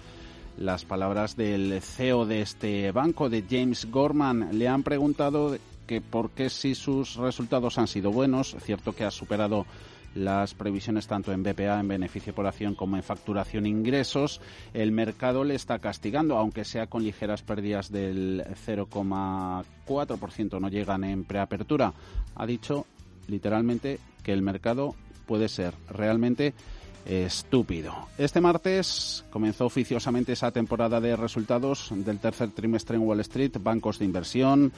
[0.58, 4.58] las palabras del CEO de este banco, de James Gorman.
[4.58, 9.10] Le han preguntado que por qué si sus resultados han sido buenos, cierto que ha
[9.10, 9.66] superado
[10.14, 14.40] las previsiones tanto en BPA, en beneficio por acción, como en facturación ingresos,
[14.74, 21.24] el mercado le está castigando, aunque sea con ligeras pérdidas del 0,4%, no llegan en
[21.24, 21.92] preapertura.
[22.34, 22.86] Ha dicho
[23.28, 24.94] literalmente que el mercado
[25.26, 26.54] puede ser realmente
[27.06, 27.94] estúpido.
[28.18, 33.52] Este martes comenzó oficiosamente esa temporada de resultados del tercer trimestre en Wall Street.
[33.60, 34.72] Bancos de inversión,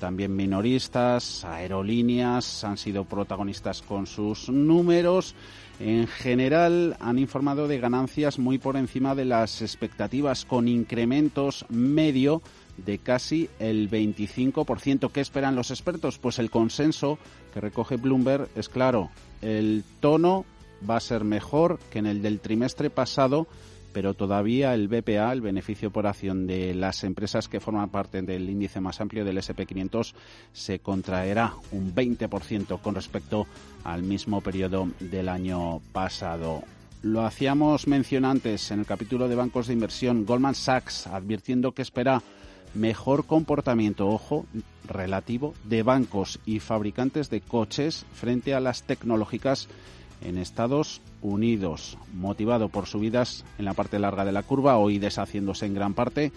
[0.00, 5.34] también minoristas, aerolíneas han sido protagonistas con sus números.
[5.78, 12.42] En general han informado de ganancias muy por encima de las expectativas, con incrementos medio
[12.76, 15.10] de casi el 25%.
[15.10, 16.18] ¿Qué esperan los expertos?
[16.18, 17.18] Pues el consenso
[17.52, 19.10] que recoge Bloomberg es claro.
[19.40, 20.44] El tono
[20.88, 23.46] va a ser mejor que en el del trimestre pasado,
[23.92, 28.50] pero todavía el BPA, el beneficio por acción de las empresas que forman parte del
[28.50, 30.12] índice más amplio del SP500,
[30.52, 33.46] se contraerá un 20% con respecto
[33.84, 36.62] al mismo periodo del año pasado.
[37.02, 41.82] Lo hacíamos mención antes en el capítulo de bancos de inversión, Goldman Sachs advirtiendo que
[41.82, 42.22] espera
[42.74, 44.46] mejor comportamiento, ojo,
[44.86, 49.68] relativo de bancos y fabricantes de coches frente a las tecnológicas
[50.22, 55.66] en Estados Unidos, motivado por subidas en la parte larga de la curva, hoy deshaciéndose
[55.66, 56.32] en gran parte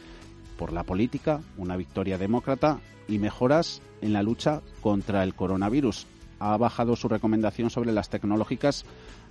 [0.58, 6.06] por la política, una victoria demócrata y mejoras en la lucha contra el coronavirus.
[6.40, 8.86] Ha bajado su recomendación sobre las tecnológicas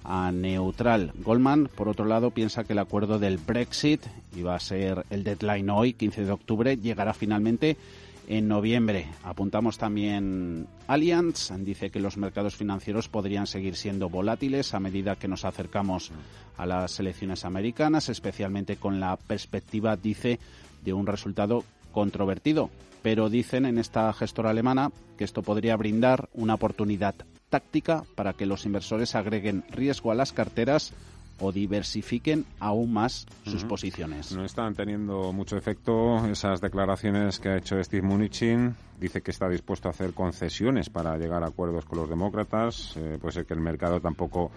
[0.04, 1.12] a neutral.
[1.16, 4.02] Goldman, por otro lado, piensa que el acuerdo del Brexit,
[4.36, 7.76] iba a ser el deadline hoy, 15 de octubre, llegará finalmente
[8.28, 9.06] en noviembre.
[9.24, 15.28] Apuntamos también Allianz, dice que los mercados financieros podrían seguir siendo volátiles a medida que
[15.28, 16.12] nos acercamos
[16.58, 20.38] a las elecciones americanas, especialmente con la perspectiva, dice,
[20.84, 22.70] de un resultado controvertido.
[23.02, 27.14] Pero dicen en esta gestora alemana que esto podría brindar una oportunidad
[27.48, 30.92] táctica para que los inversores agreguen riesgo a las carteras
[31.40, 34.32] o diversifiquen aún más sus posiciones.
[34.32, 38.74] No están teniendo mucho efecto esas declaraciones que ha hecho Steve Mnuchin.
[39.00, 42.94] Dice que está dispuesto a hacer concesiones para llegar a acuerdos con los demócratas.
[42.96, 44.50] Eh, puede ser que el mercado tampoco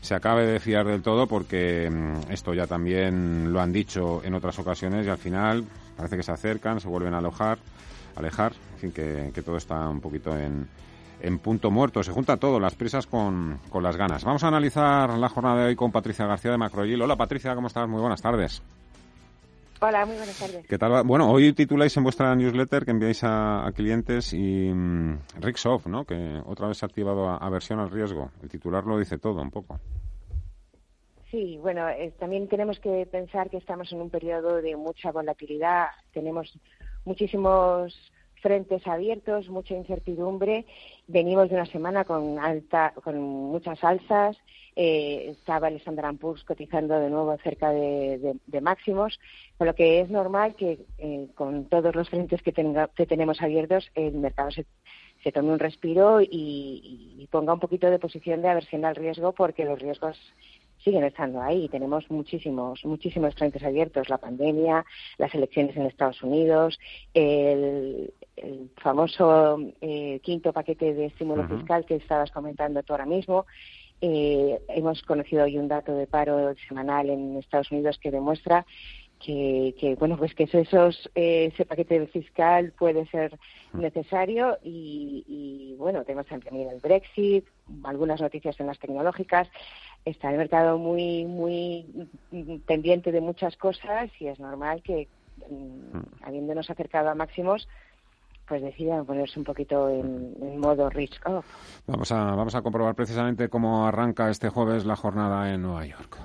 [0.00, 4.34] se acabe de fiar del todo porque mm, esto ya también lo han dicho en
[4.34, 5.64] otras ocasiones y al final
[5.96, 7.58] parece que se acercan, se vuelven a alojar,
[8.16, 10.66] alejar, en fin, que, que todo está un poquito en,
[11.22, 12.02] en punto muerto.
[12.02, 14.24] Se junta todo, las prisas con, con, las ganas.
[14.24, 17.02] Vamos a analizar la jornada de hoy con Patricia García de Macroyil.
[17.02, 17.88] Hola Patricia, ¿cómo estás?
[17.88, 18.62] Muy buenas tardes.
[19.82, 20.66] Hola, muy buenas tardes.
[20.66, 21.04] ¿Qué tal?
[21.06, 25.18] Bueno, hoy tituláis en vuestra newsletter que enviáis a, clientes y um,
[25.86, 26.04] ¿no?
[26.04, 28.30] Que otra vez ha activado aversión al riesgo.
[28.42, 29.80] El titular lo dice todo un poco.
[31.30, 35.86] Sí, bueno, eh, también tenemos que pensar que estamos en un periodo de mucha volatilidad.
[36.12, 36.52] Tenemos
[37.06, 40.66] muchísimos frentes abiertos, mucha incertidumbre.
[41.06, 44.36] Venimos de una semana con alta, con muchas alzas.
[44.76, 49.18] Eh, estaba el Standard Poor's cotizando de nuevo cerca de, máximos,
[49.58, 53.90] con lo que es normal que eh, con todos los frentes que, que tenemos abiertos
[53.94, 54.64] el mercado se,
[55.32, 59.78] tome un respiro y, ponga un poquito de posición de aversión al riesgo porque los
[59.78, 60.18] riesgos
[60.82, 61.68] siguen estando ahí.
[61.68, 64.08] Tenemos muchísimos, muchísimos frentes abiertos.
[64.08, 64.84] La pandemia,
[65.18, 66.78] las elecciones en Estados Unidos,
[67.14, 68.12] el,
[68.76, 73.46] famoso eh, quinto paquete de estímulo fiscal que estabas comentando tú ahora mismo.
[74.00, 78.64] Eh, hemos conocido hoy un dato de paro semanal en Estados Unidos que demuestra
[79.20, 83.38] que, que, bueno pues que esos eh, ese paquete fiscal puede ser
[83.72, 87.44] necesario y, y, bueno tenemos también el Brexit
[87.84, 89.48] algunas noticias en las tecnológicas
[90.04, 91.86] está el mercado muy muy
[92.66, 95.08] pendiente de muchas cosas y es normal que
[95.48, 97.68] mm, habiéndonos acercado a máximos
[98.48, 101.46] pues decidan ponerse un poquito en, modo risk off.
[101.86, 106.18] Vamos a, vamos a comprobar precisamente cómo arranca este jueves la jornada en Nueva York.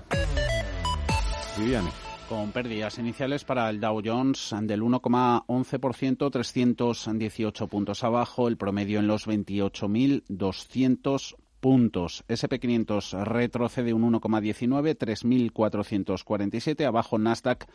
[1.55, 8.97] Viviane con pérdidas iniciales para el Dow Jones del 1,11%, 318 puntos abajo, el promedio
[8.99, 11.35] en los 28.200
[11.65, 12.23] puntos.
[12.27, 16.85] SP500 retrocede un 1,19, 3.447.
[16.85, 17.65] Abajo Nasdaq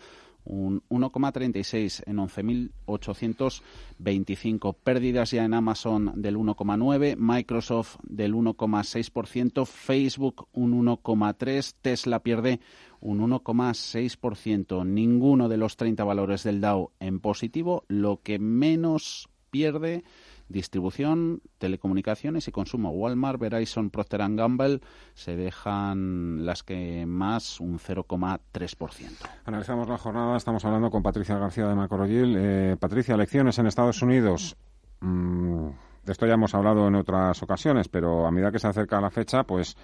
[0.45, 4.77] un 1,36 en 11.825.
[4.85, 12.61] Pérdidas ya en Amazon del 1,9, Microsoft del 1,6%, Facebook un 1,3, Tesla pierde
[13.01, 14.87] un 1,6%.
[14.87, 17.83] Ninguno de los 30 valores del Dow en positivo.
[17.89, 20.05] Lo que menos pierde
[20.51, 22.91] distribución, telecomunicaciones y consumo.
[22.91, 24.81] Walmart, Verizon, Procter Gamble
[25.15, 29.11] se dejan las que más un 0,3%.
[29.45, 30.37] Analizamos la jornada.
[30.37, 32.37] Estamos hablando con Patricia García de Macroyil.
[32.37, 34.57] Eh, Patricia, elecciones en Estados Unidos.
[35.01, 35.69] Mm,
[36.05, 39.11] de esto ya hemos hablado en otras ocasiones, pero a medida que se acerca la
[39.11, 39.77] fecha, pues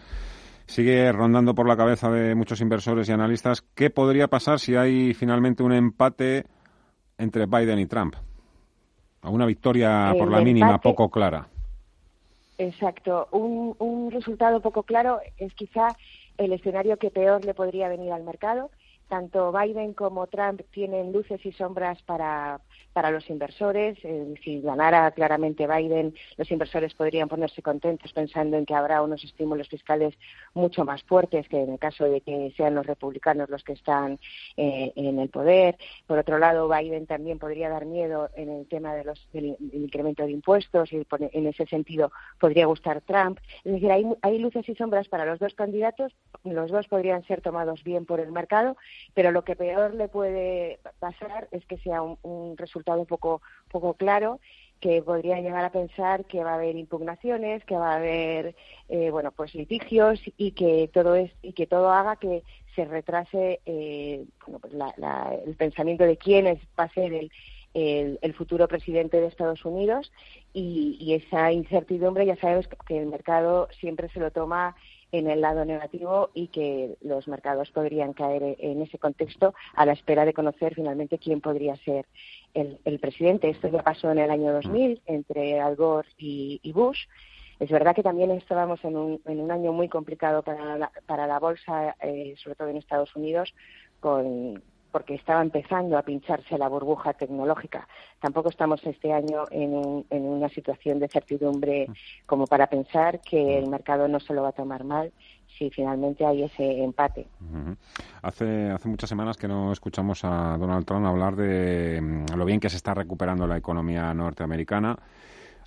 [0.67, 5.15] sigue rondando por la cabeza de muchos inversores y analistas qué podría pasar si hay
[5.15, 6.47] finalmente un empate
[7.19, 8.17] entre Biden y Trump.
[9.29, 11.47] Una victoria por la mínima poco clara.
[12.59, 13.29] Exacto.
[13.33, 15.89] Un, un resultado poco claro es quizá
[16.39, 18.71] el escenario que peor le podría venir al mercado.
[19.09, 22.61] Tanto Biden como Trump tienen luces y sombras para,
[22.93, 23.99] para los inversores.
[24.03, 29.23] Eh, si ganara claramente Biden, los inversores podrían ponerse contentos pensando en que habrá unos
[29.23, 30.15] estímulos fiscales
[30.55, 34.19] mucho más fuertes que en el caso de que sean los republicanos los que están
[34.57, 35.77] eh, en el poder.
[36.07, 40.25] Por otro lado, Biden también podría dar miedo en el tema de los, del, incremento
[40.25, 43.39] de impuestos y en ese sentido podría gustar Trump.
[43.65, 46.13] Es decir, hay, hay luces y sombras para los dos candidatos.
[46.45, 48.77] Los dos podrían ser tomados bien por el mercado,
[49.15, 54.41] pero lo que peor le puede pasar es que sea un, resultado poco, poco claro
[54.81, 58.55] que podría llegar a pensar que va a haber impugnaciones, que va a haber
[58.89, 62.43] eh, bueno pues litigios y que todo es y que todo haga que
[62.75, 64.75] se retrase eh, bueno, pues
[65.47, 67.31] el pensamiento de quién es, va a ser el,
[67.77, 70.13] el, futuro presidente de Estados Unidos.
[70.53, 74.77] Y, esa incertidumbre ya sabes que el mercado siempre se lo toma
[75.13, 79.93] en el lado negativo y que los mercados podrían caer en ese contexto a la
[79.93, 82.07] espera de conocer finalmente quién podría ser
[82.55, 83.49] el, presidente.
[83.49, 87.07] Esto ya pasó en el año 2000 entre Al Gore y, Bush.
[87.59, 91.27] Es verdad que también estábamos en un, en un año muy complicado para la, para
[91.27, 93.55] la bolsa, eh, sobre todo en Estados Unidos,
[94.01, 94.63] con,
[94.97, 97.87] porque estaba empezando a pincharse la burbuja tecnológica.
[98.19, 101.87] Tampoco estamos este año en, una situación de certidumbre
[102.25, 105.13] como para pensar que el mercado no se lo va a tomar mal
[105.59, 107.27] si finalmente hay ese empate.
[108.23, 112.59] hace, hace muchas semanas que no escuchamos a Donald Trump hablar de mm, lo bien
[112.59, 114.99] que se está recuperando la economía norteamericana.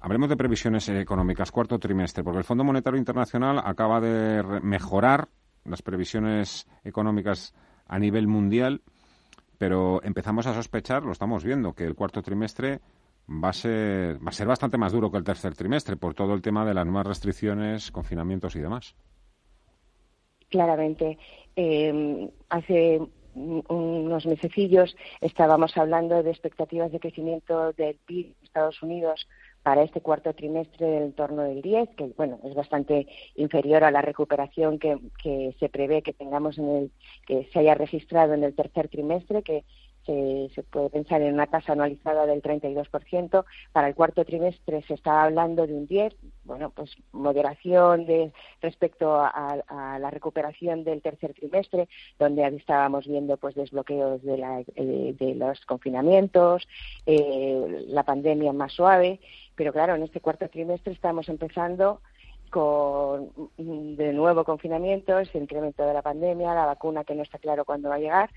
[0.02, 5.28] Hablemos de previsiones económicas, cuarto trimestre, porque el Fondo Monetario Internacional acaba de mejorar
[5.66, 7.54] las previsiones económicas
[7.88, 8.82] a nivel mundial
[9.60, 12.80] pero empezamos a sospechar, lo estamos viendo, que el cuarto trimestre
[13.30, 16.34] va a ser, va a ser bastante más duro que el tercer trimestre por todo
[16.34, 18.96] el tema de las nuevas restricciones, confinamientos y demás.
[20.50, 21.20] Claramente.
[21.56, 23.02] Eh, hace
[23.36, 29.28] unos mesecillos estábamos hablando de expectativas de crecimiento del PIB en Estados Unidos
[29.64, 34.02] para este cuarto trimestre del torno del 10, que bueno, es bastante inferior a la
[34.02, 36.92] recuperación que, que se prevé que tengamos en el
[37.28, 39.64] que se haya registrado en el tercer trimestre, que
[40.56, 43.46] se, puede pensar en una tasa anualizada del 32%.
[43.72, 46.16] Para el cuarto trimestre se está hablando de un 10%.
[46.46, 51.88] Bueno, pues moderación de, respecto a, la recuperación del tercer trimestre,
[52.18, 56.68] donde estábamos viendo pues desbloqueos de, eh, los confinamientos,
[57.06, 59.20] eh, la pandemia más suave.
[59.56, 62.02] Pero claro, en este cuarto trimestre estamos empezando
[62.50, 67.64] con de nuevo confinamientos, el incremento de la pandemia, la vacuna que no está claro
[67.64, 68.32] cuándo va a llegar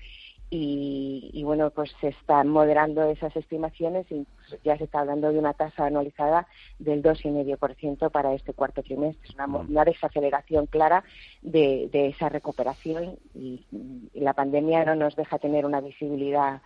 [0.55, 4.27] y, bueno, pues se están moderando esas estimaciones y
[4.63, 6.45] ya se está hablando de una tasa anualizada
[6.77, 9.29] del 2,5% para este cuarto trimestre.
[9.29, 11.03] Es una, desaceleración clara
[11.41, 13.65] de, esa recuperación y,
[14.13, 16.61] la pandemia no nos deja tener una visibilidad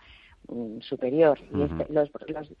[0.48, 1.38] mm, superior.
[1.54, 2.10] Y este, los,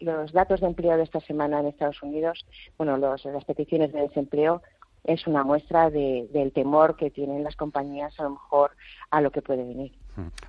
[0.00, 2.46] los, datos de empleo de esta semana en Estados Unidos,
[2.78, 4.62] bueno, los, las peticiones de desempleo
[5.04, 8.70] es una muestra del temor que tienen las compañías a lo mejor
[9.10, 9.92] a lo que puede venir.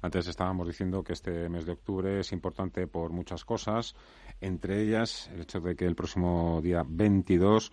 [0.01, 3.95] Antes estábamos diciendo que este mes de octubre es importante por muchas cosas,
[4.41, 7.72] entre ellas el hecho de que el próximo día 22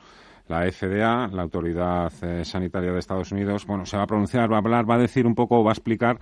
[0.48, 4.56] la FDA, la Autoridad eh, Sanitaria de Estados Unidos, bueno, se va a pronunciar, va
[4.56, 6.18] a hablar, va a decir un poco, va a explicar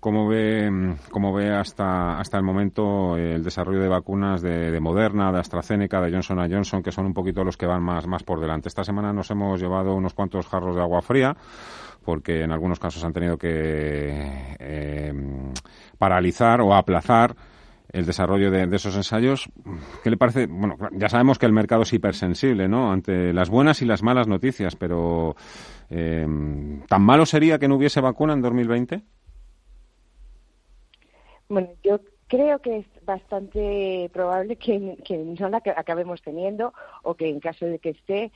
[0.00, 5.30] cómo ve, cómo ve hasta, hasta el momento el desarrollo de vacunas de, de, Moderna,
[5.32, 8.40] de AstraZeneca, de Johnson Johnson, que son un poquito los que van más, más por
[8.40, 8.68] delante.
[8.68, 11.36] Esta semana nos hemos llevado unos cuantos jarros de agua fría
[12.08, 15.12] porque en algunos casos han tenido que eh,
[15.98, 17.36] paralizar o aplazar
[17.92, 19.50] el desarrollo de, esos ensayos.
[20.02, 20.46] ¿Qué le parece?
[20.46, 22.90] Bueno, ya sabemos que el mercado es hipersensible, ¿no?
[22.90, 25.36] Ante las buenas y las malas noticias, pero
[25.90, 26.26] eh,
[26.88, 29.02] ¿tan malo sería que no hubiese vacuna en 2020?
[31.50, 37.28] Bueno, yo creo que es bastante probable que, que no la acabemos teniendo o que
[37.28, 38.32] en caso de que esté,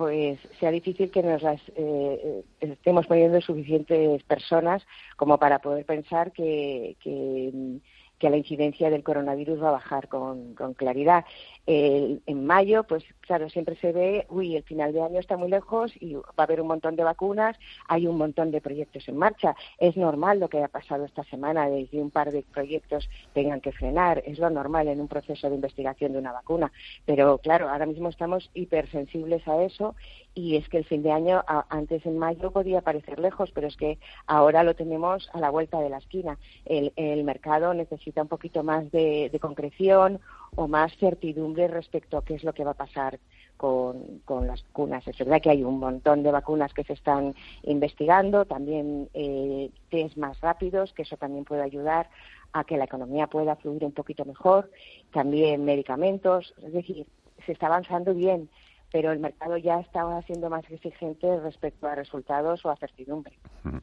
[0.00, 4.82] pues sea difícil que nos las eh, estemos poniendo suficientes personas
[5.18, 11.26] como para poder pensar que, que, la incidencia del coronavirus va a bajar con claridad
[11.66, 15.92] en mayo, pues claro, siempre se ve, uy, el final de año está muy lejos
[16.00, 17.56] y va a haber un montón de vacunas,
[17.86, 19.54] hay un montón de proyectos en marcha.
[19.78, 23.60] Es normal lo que ha pasado esta semana, de que un par de proyectos tengan
[23.60, 26.72] que frenar, es lo normal en un proceso de investigación de una vacuna.
[27.06, 29.94] Pero claro, ahora mismo estamos hipersensibles a eso
[30.34, 33.76] y es que el fin de año, antes en mayo podía parecer lejos, pero es
[33.76, 36.38] que ahora lo tenemos a la vuelta de la esquina.
[36.64, 36.90] El,
[37.24, 40.20] mercado necesita un poquito más de concreción
[40.56, 43.18] o más certidumbre respecto a qué es lo que va a pasar
[43.56, 45.06] con, las vacunas.
[45.06, 47.34] Es verdad que hay un montón de vacunas que se están
[47.64, 52.08] investigando, también eh, test más rápidos, que eso también puede ayudar
[52.52, 54.70] a que la economía pueda fluir un poquito mejor,
[55.12, 57.06] también medicamentos, es decir,
[57.44, 58.48] se está avanzando bien,
[58.90, 63.38] pero el mercado ya está siendo más exigente respecto a resultados o a certidumbre.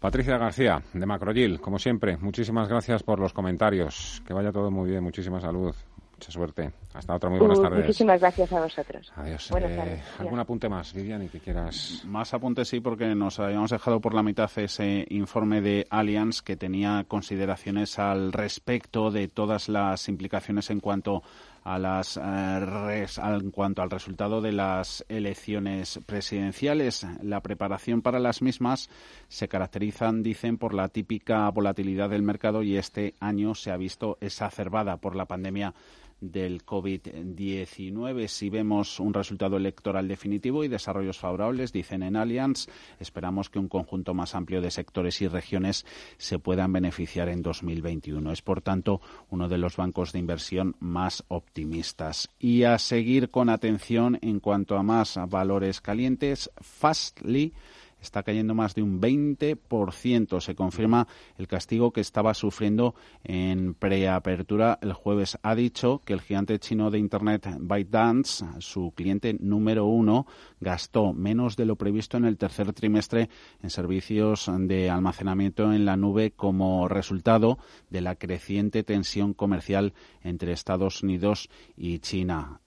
[0.00, 4.22] Patricia García, de Macrogil, como siempre, muchísimas gracias por los comentarios.
[4.26, 5.74] Que vaya todo muy bien, muchísima salud.
[6.18, 6.72] Mucha suerte.
[6.94, 7.30] Hasta otra.
[7.30, 7.78] Muy buenas uh, tardes.
[7.78, 9.12] Muchísimas gracias a vosotros.
[9.14, 9.52] Adiós.
[9.56, 12.02] Eh, ¿Algún apunte más, Viviani, que quieras?
[12.06, 16.56] Más apunte sí, porque nos habíamos dejado por la mitad ese informe de Allianz que
[16.56, 21.22] tenía consideraciones al respecto de todas las implicaciones en cuanto
[21.62, 27.06] a las eh, en cuanto al resultado de las elecciones presidenciales.
[27.22, 28.90] La preparación para las mismas
[29.28, 34.18] se caracterizan, dicen, por la típica volatilidad del mercado y este año se ha visto
[34.20, 35.74] exacerbada por la pandemia
[36.20, 38.26] del COVID-19.
[38.28, 42.66] Si vemos un resultado electoral definitivo y desarrollos favorables, dicen en Allianz,
[42.98, 48.32] esperamos que un conjunto más amplio de sectores y regiones se puedan beneficiar en 2021.
[48.32, 49.00] Es, por tanto,
[49.30, 52.28] uno de los bancos de inversión más optimistas.
[52.38, 57.52] Y a seguir con atención en cuanto a más valores calientes, Fastly
[58.00, 60.40] está cayendo más de un 20%.
[60.40, 62.94] Se confirma el castigo que estaba sufriendo
[63.24, 65.38] en preapertura el jueves.
[65.42, 70.26] Ha dicho que el gigante chino de Internet ByteDance, su cliente número uno,
[70.60, 73.28] gastó menos de lo previsto en el tercer trimestre
[73.62, 77.58] en servicios de almacenamiento en la nube como resultado
[77.90, 82.60] de la creciente tensión comercial entre Estados Unidos y China.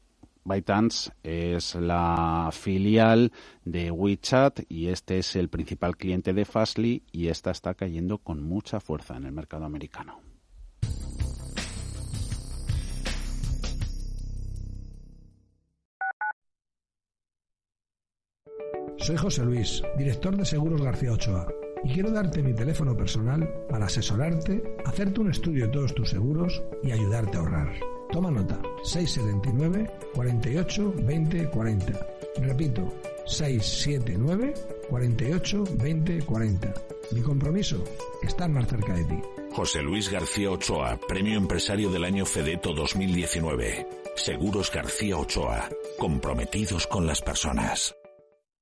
[0.43, 3.31] ByteDance es la filial
[3.63, 8.43] de WeChat y este es el principal cliente de Fastly y esta está cayendo con
[8.43, 10.21] mucha fuerza en el mercado americano.
[18.97, 21.47] Soy José Luis, director de Seguros García Ochoa,
[21.83, 26.61] y quiero darte mi teléfono personal para asesorarte, hacerte un estudio de todos tus seguros
[26.83, 28.00] y ayudarte a ahorrar.
[28.11, 32.07] Toma nota, 679 48 20 40.
[32.41, 32.93] Repito,
[33.25, 34.53] 679
[34.89, 36.73] 48 20 40.
[37.13, 37.83] Mi compromiso,
[38.21, 39.21] estar más cerca de ti.
[39.53, 43.87] José Luis García Ochoa, Premio Empresario del Año Fedeto 2019.
[44.15, 47.95] Seguros García Ochoa, comprometidos con las personas.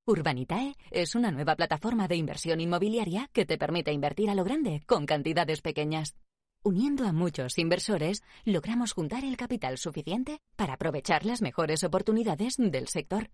[0.06, 4.82] Urbanitae es una nueva plataforma de inversión inmobiliaria que te permite invertir a lo grande
[4.88, 6.16] con cantidades pequeñas.
[6.62, 12.90] Uniendo a muchos inversores, logramos juntar el capital suficiente para aprovechar las mejores oportunidades del
[12.90, 13.30] sector.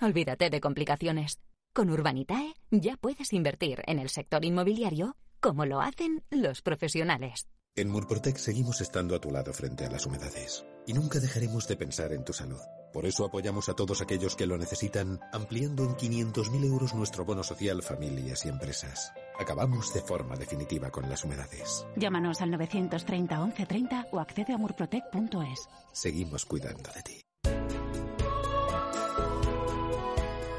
[0.00, 1.38] Olvídate de complicaciones.
[1.72, 7.46] Con Urbanitae ya puedes invertir en el sector inmobiliario como lo hacen los profesionales.
[7.76, 11.76] En Murprotec seguimos estando a tu lado frente a las humedades y nunca dejaremos de
[11.76, 12.60] pensar en tu salud.
[12.92, 17.42] Por eso apoyamos a todos aquellos que lo necesitan, ampliando en 500.000 euros nuestro bono
[17.44, 19.12] social familias y empresas.
[19.38, 21.86] Acabamos de forma definitiva con las humedades.
[21.96, 25.68] Llámanos al 930 1130 o accede a murprotec.es.
[25.92, 27.20] Seguimos cuidando de ti.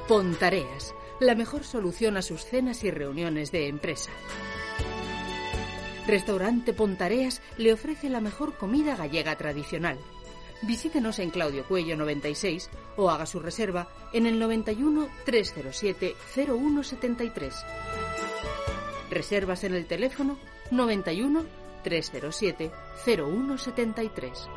[0.08, 4.12] Pontareas, la mejor solución a sus cenas y reuniones de empresa.
[6.06, 9.98] Restaurante Pontareas le ofrece la mejor comida gallega tradicional
[10.62, 17.66] visítenos en Claudio Cuello 96 o haga su reserva en el 91 307 0173.
[19.16, 20.38] Reservas en el teléfono
[20.72, 21.46] 91
[21.84, 22.70] 307
[23.06, 24.50] 0173.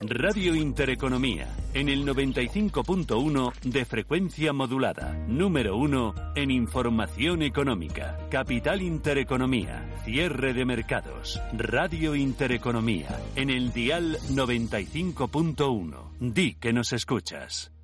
[0.00, 9.86] Radio Intereconomía, en el 95.1 de frecuencia modulada, número 1 en información económica, Capital Intereconomía,
[10.06, 16.10] cierre de mercados, Radio Intereconomía, en el dial 95.1.
[16.20, 17.75] Di que nos escuchas.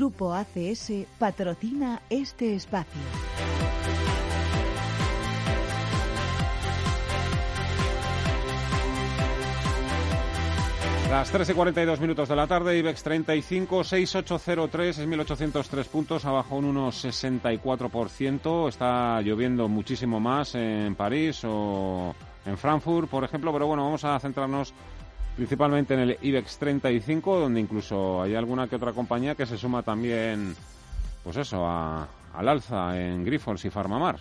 [0.00, 3.02] Grupo ACS patrocina este espacio.
[11.10, 16.56] Las 13 y 42 minutos de la tarde, IBEX 35, 6803, es 1803 puntos, abajo
[16.56, 18.70] un 1,64%.
[18.70, 22.14] Está lloviendo muchísimo más en París o
[22.46, 24.72] en Frankfurt, por ejemplo, pero bueno, vamos a centrarnos
[25.40, 29.82] principalmente en el IBEX 35, donde incluso hay alguna que otra compañía que se suma
[29.82, 30.54] también,
[31.24, 34.18] pues eso, al alza en Grifols y Farmamar.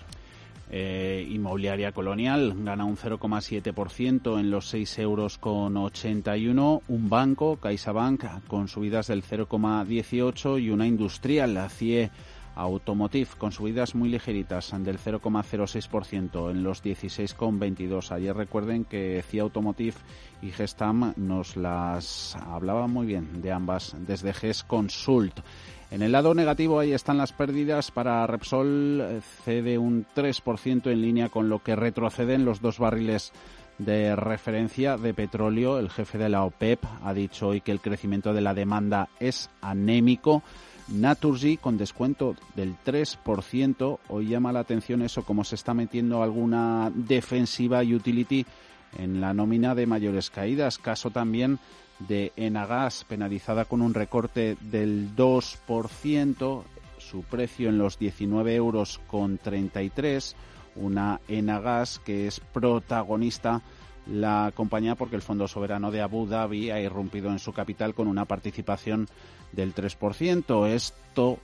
[0.72, 6.84] Eh, inmobiliaria colonial gana un 0,7% en los 6 euros con 81.
[6.88, 12.12] Un banco, CaixaBank, con subidas del 0,18 y una industrial, la CIE
[12.60, 18.12] Automotive con subidas muy ligeritas del 0,06% en los 16,22.
[18.12, 19.96] Ayer recuerden que CIA Automotive
[20.42, 25.40] y Gestam nos las hablaba muy bien de ambas desde GES Consult.
[25.90, 31.30] En el lado negativo ahí están las pérdidas para Repsol, cede un 3% en línea
[31.30, 33.32] con lo que retroceden los dos barriles
[33.78, 35.80] de referencia de petróleo.
[35.80, 39.50] El jefe de la OPEP ha dicho hoy que el crecimiento de la demanda es
[39.62, 40.44] anémico
[40.92, 44.00] Naturgy con descuento del 3%.
[44.08, 48.46] Hoy llama la atención eso, como se está metiendo alguna defensiva utility
[48.98, 50.78] en la nómina de mayores caídas.
[50.78, 51.60] Caso también
[52.00, 56.64] de Enagas, penalizada con un recorte del 2%,
[56.98, 60.36] su precio en los 19 euros con 33.
[60.76, 63.62] Una Enagas que es protagonista
[64.12, 68.08] la compañía porque el Fondo Soberano de Abu Dhabi ha irrumpido en su capital con
[68.08, 69.08] una participación
[69.52, 70.68] del 3%.
[70.68, 71.40] Esto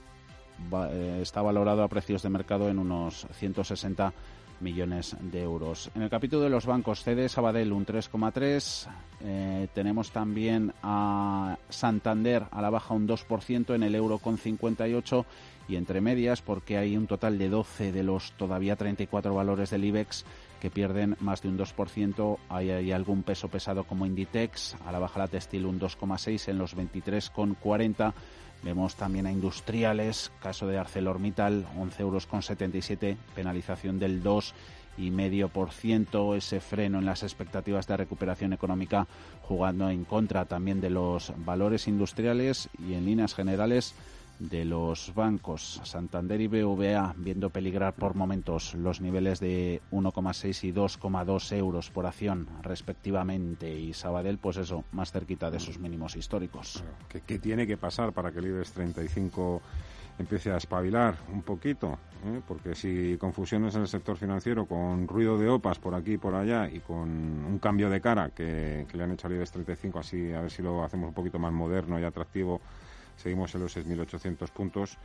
[0.90, 4.12] eh, está valorado a precios de mercado en unos 160
[4.60, 5.90] millones de euros.
[5.94, 8.88] En el capítulo de los bancos, CD Sabadell un 3,3.
[9.20, 15.26] Eh, tenemos también a Santander a la baja un 2% en el euro con 58
[15.68, 19.84] y entre medias porque hay un total de 12 de los todavía 34 valores del
[19.84, 20.24] IBEX
[20.70, 22.38] pierden más de un 2%.
[22.48, 26.58] Hay, hay algún peso pesado como Inditex, a la baja la textil un 2,6 en
[26.58, 28.14] los 23,40
[28.62, 36.60] Vemos también a industriales, caso de ArcelorMittal, 11 euros con 77, penalización del 2,5%, ese
[36.60, 39.06] freno en las expectativas de recuperación económica
[39.42, 43.94] jugando en contra también de los valores industriales y en líneas generales
[44.38, 45.80] de los bancos.
[45.84, 52.06] Santander y BVA viendo peligrar por momentos los niveles de 1,6 y 2,2 euros por
[52.06, 56.82] acción respectivamente y Sabadell pues eso, más cerquita de sus mínimos históricos.
[57.08, 59.62] ¿Qué, tiene que pasar para que el IBEX 35
[60.18, 61.98] empiece a espabilar un poquito?
[62.24, 62.40] ¿eh?
[62.46, 66.34] Porque si confusiones en el sector financiero con ruido de OPAs por aquí y por
[66.34, 69.98] allá y con un cambio de cara que, que le han hecho al IBEX 35
[69.98, 72.60] así a ver si lo hacemos un poquito más moderno y atractivo
[73.16, 74.98] Seguimos en los 6.800 puntos.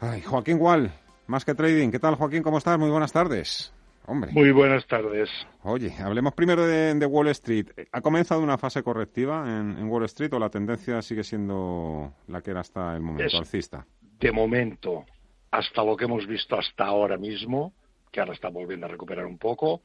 [0.00, 0.90] Ay, Joaquín Wall,
[1.26, 1.90] más que trading.
[1.90, 2.42] ¿Qué tal, Joaquín?
[2.42, 2.78] ¿Cómo estás?
[2.78, 3.72] Muy buenas tardes.
[4.06, 4.32] Hombre.
[4.32, 5.30] Muy buenas tardes.
[5.62, 7.68] Oye, hablemos primero de, Wall Street.
[7.90, 12.50] ¿Ha comenzado una fase correctiva en, Wall Street o la tendencia sigue siendo la que
[12.50, 13.86] era hasta el momento, alcista?
[14.20, 15.06] De momento,
[15.50, 17.72] hasta lo que hemos visto hasta ahora mismo,
[18.12, 19.80] que ahora está volviendo a recuperar un poco,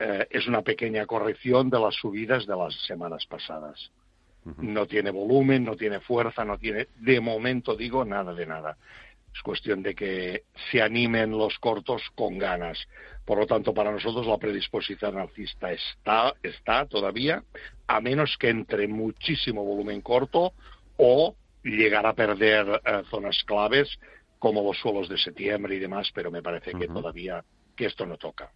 [0.00, 3.92] eh, es una pequeña corrección de las subidas de las semanas pasadas.
[4.58, 8.76] No tiene volumen, no tiene fuerza, no tiene, de momento digo, nada de nada.
[9.34, 12.78] Es cuestión de que se animen los cortos con ganas.
[13.24, 17.42] Por lo tanto, para nosotros la predisposición alcista está, está todavía,
[17.86, 20.52] a menos que entre muchísimo volumen corto
[20.96, 21.34] o
[21.64, 23.98] llegar a perder eh, zonas claves
[24.38, 27.42] como los suelos de septiembre y demás, pero me parece que todavía
[27.74, 28.50] que esto no toca.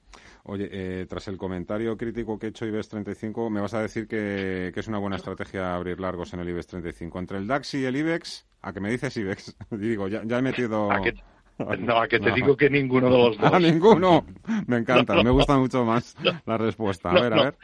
[0.45, 4.09] Oye, eh, tras el comentario crítico que he hecho IBEX 35, me vas a decir
[4.09, 7.19] que, es una buena estrategia abrir largos en el IBEX 35.
[7.19, 9.57] Entre el DAX y el IBEX, ¿a qué me dices IBEX?
[9.71, 10.89] Digo, ya, he metido...
[11.79, 13.53] no, a que te digo que ninguno de los dos.
[13.53, 14.25] ¿A ninguno?
[14.67, 16.17] Me encanta, me gusta mucho más
[16.47, 17.11] la respuesta.
[17.11, 17.55] A ver, a ver.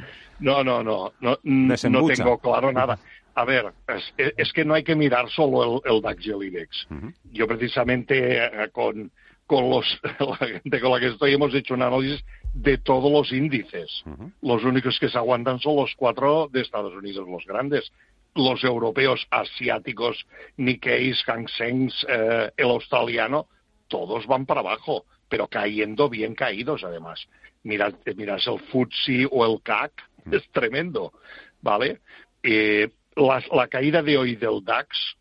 [0.40, 2.98] No, no, no, no, no tengo claro nada.
[3.36, 3.72] A ver,
[4.16, 6.86] es, que no hay que mirar solo el, DAX y el IBEX.
[7.32, 9.10] Yo precisamente eh, con
[9.46, 13.32] con los, la gente con la que estoy hemos hecho un análisis de todos los
[13.32, 14.04] índices.
[14.40, 17.92] Los únicos que se aguantan son los cuatro de Estados Unidos, los grandes.
[18.34, 20.26] Los europeos, asiáticos,
[20.56, 23.46] Nikkei, Hang Seng, eh, el australiano,
[23.86, 27.28] todos van para abajo, pero cayendo bien caídos además.
[27.62, 29.92] Mirad, miras el FTSE o el CAC,
[30.32, 31.12] es tremendo,
[31.60, 32.00] ¿vale?
[32.42, 35.16] Eh, la, la caída de hoy del DAX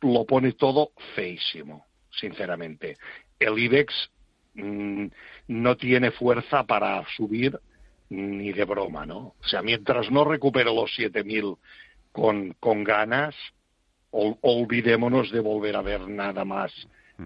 [0.00, 2.96] lo pone todo feísimo, sinceramente
[3.40, 4.10] el IBEX
[4.54, 5.06] mm,
[5.48, 7.58] no tiene fuerza para subir
[8.10, 9.34] ni de broma, ¿no?
[9.40, 11.56] O sea, mientras no recupere los 7.000
[12.12, 13.34] con, con ganas,
[14.10, 16.72] olvidémonos de volver a ver nada más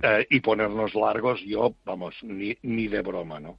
[0.03, 3.59] eh, y ponernos largos, yo, vamos, ni, ni de broma, ¿no?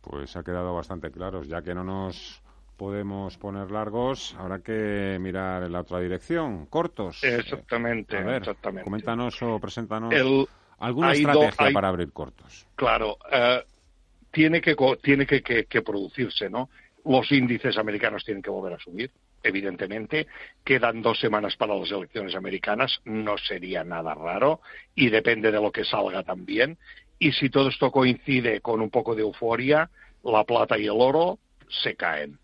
[0.00, 2.42] Pues ha quedado bastante claro, ya que no nos
[2.76, 7.22] podemos poner largos, habrá que mirar en la otra dirección, cortos.
[7.22, 8.84] Exactamente, a ver, exactamente.
[8.84, 10.12] Coméntanos o preséntanos.
[10.80, 12.66] ¿Alguna estrategia para abrir cortos?
[12.74, 13.62] Claro, eh,
[14.30, 16.70] tiene, que, tiene que, que, producirse, ¿no?
[17.04, 19.10] Los índices americanos tienen que volver a subir,
[19.42, 20.26] evidentemente.
[20.64, 24.60] Quedan dos semanas para las elecciones americanas, no sería nada raro,
[24.94, 26.78] y depende de lo que salga también.
[27.18, 29.90] Y si todo esto coincide con un poco de euforia,
[30.24, 32.38] la plata y el oro se caen.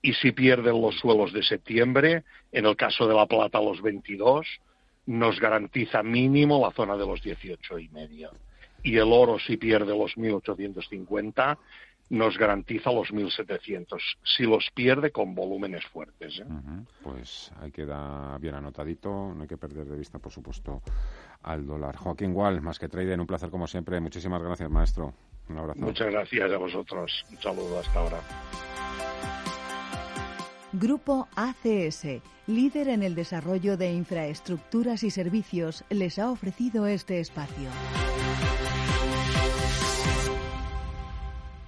[0.00, 2.22] Y si pierden los suelos de septiembre,
[2.52, 4.46] en el caso de la plata los 22,
[5.06, 8.30] nos garantiza mínimo la zona de los 18 y medio.
[8.82, 11.58] Y el oro, si pierde los 1850,
[12.10, 14.18] nos garantiza los 1700.
[14.24, 16.40] Si los pierde con volúmenes fuertes.
[16.40, 16.44] ¿eh?
[17.02, 19.32] Pues ahí queda bien anotadito.
[19.34, 20.82] No hay que perder de vista, por supuesto,
[21.42, 21.96] al dólar.
[21.96, 24.00] Joaquín Gual, más que trader, un placer como siempre.
[24.00, 25.14] Muchísimas gracias, maestro.
[25.48, 25.80] Un abrazo.
[25.80, 27.24] Muchas gracias a vosotros.
[27.30, 28.20] Un saludo hasta ahora.
[30.72, 37.68] Grupo ACS, líder en el desarrollo de infraestructuras y servicios, les ha ofrecido este espacio.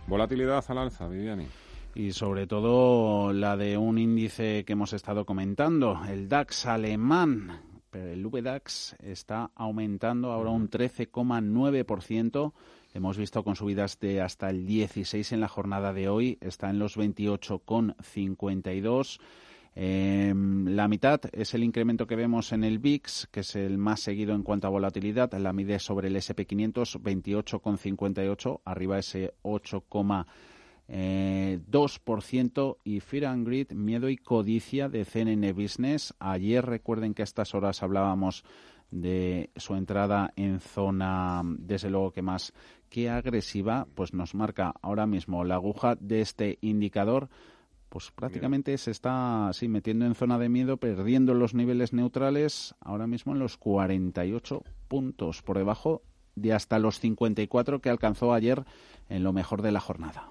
[0.07, 1.48] Volatilidad al alza, Viviani.
[1.96, 7.61] Y sobre todo la de un índice que hemos estado comentando, el DAX alemán.
[7.90, 12.53] Pero el VDAX está aumentando ahora un 13,9%
[12.95, 16.78] Hemos visto con subidas de hasta el 16 en la jornada de hoy, está en
[16.78, 19.18] los 28,52.
[19.74, 24.01] Eh, la mitad es el incremento que vemos en el VIX, que es el más
[24.01, 25.32] seguido en cuanto a volatilidad.
[25.32, 30.26] La mide sobre el SP500, 28,58, arriba ese 8,2%.
[30.88, 31.61] Eh,
[32.84, 36.12] y Fear and Greed, miedo y codicia de CNN Business.
[36.18, 38.45] Ayer recuerden que a estas horas hablábamos
[38.90, 42.53] de su entrada en zona, desde luego que más
[42.93, 47.30] que agresiva, pues nos marca ahora mismo la aguja de este indicador
[47.88, 53.07] pues prácticamente se está sí, metiendo en zona de miedo, perdiendo los niveles neutrales, ahora
[53.07, 56.03] mismo en los 48 puntos, por debajo
[56.34, 58.64] de hasta los 54 que alcanzó ayer
[59.11, 60.30] en lo mejor de la jornada.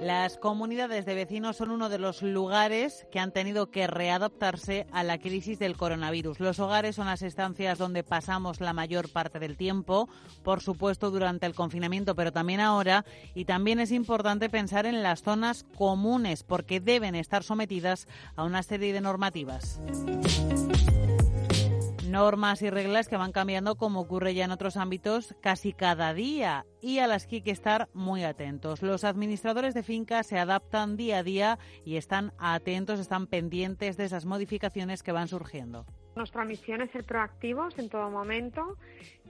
[0.00, 5.04] Las comunidades de vecinos son uno de los lugares que han tenido que readaptarse a
[5.04, 6.40] la crisis del coronavirus.
[6.40, 10.08] Los hogares son las estancias donde pasamos la mayor parte del tiempo,
[10.42, 13.04] por supuesto durante el confinamiento, pero también ahora.
[13.34, 18.62] Y también es importante pensar en las zonas comunes porque deben estar sometidas a una
[18.62, 19.80] serie de normativas
[22.10, 26.66] normas y reglas que van cambiando como ocurre ya en otros ámbitos casi cada día
[26.80, 28.82] y a las que hay que estar muy atentos.
[28.82, 34.04] Los administradores de fincas se adaptan día a día y están atentos, están pendientes de
[34.04, 35.86] esas modificaciones que van surgiendo.
[36.16, 38.76] Nuestra misión es ser proactivos en todo momento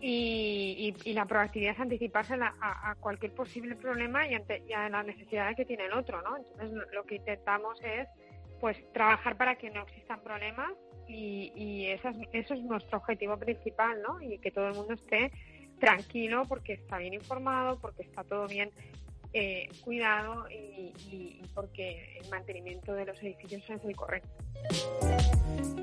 [0.00, 4.34] y, la proactividad es anticiparse a, cualquier posible problema y,
[4.72, 6.22] a las necesidades que tiene el otro.
[6.22, 6.36] ¿no?
[6.36, 8.08] Entonces lo que intentamos es
[8.60, 10.70] pues trabajar para que no existan problemas
[11.10, 12.08] y, y eso
[12.54, 14.20] es nuestro objetivo principal, ¿no?
[14.22, 15.32] Y que todo el mundo esté
[15.78, 18.70] tranquilo porque está bien informado, porque está todo bien
[19.32, 24.28] eh, cuidado y, y, porque el mantenimiento de los edificios es el correcto.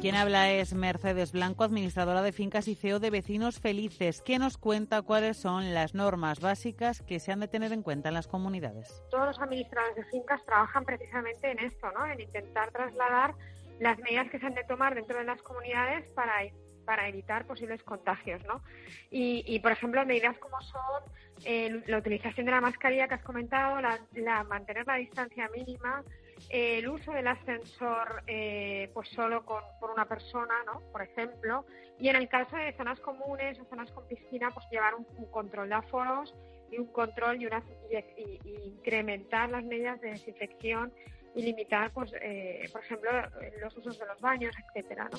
[0.02, 4.58] Quien habla es Mercedes Blanco, administradora de fincas y CEO de Vecinos Felices, que nos
[4.58, 8.28] cuenta cuáles son las normas básicas que se han de tener en cuenta en las
[8.28, 9.04] comunidades.
[9.10, 12.06] Todos los administradores de fincas trabajan precisamente en esto, ¿no?
[12.06, 13.34] en intentar trasladar
[13.80, 16.34] las medidas que se han de tomar dentro de las comunidades para,
[16.88, 18.42] para evitar posibles contagios.
[18.46, 18.64] ¿no?
[19.12, 21.04] Y, por ejemplo, medidas como son
[21.46, 26.04] eh, la utilización de la mascarilla que has comentado, la, mantener la distancia mínima,
[26.50, 30.80] el uso del ascensor eh, pues solo con, por una persona, ¿no?
[30.92, 31.66] por ejemplo,
[32.00, 35.70] y en el caso de zonas comunes o zonas con piscina, pues llevar un, control
[35.70, 36.34] de aforos
[36.72, 40.94] y un control y, una, y incrementar las medidas de desinfección
[41.36, 43.12] y limitar, pues, eh, por ejemplo,
[43.62, 45.10] los usos de los baños, etcétera,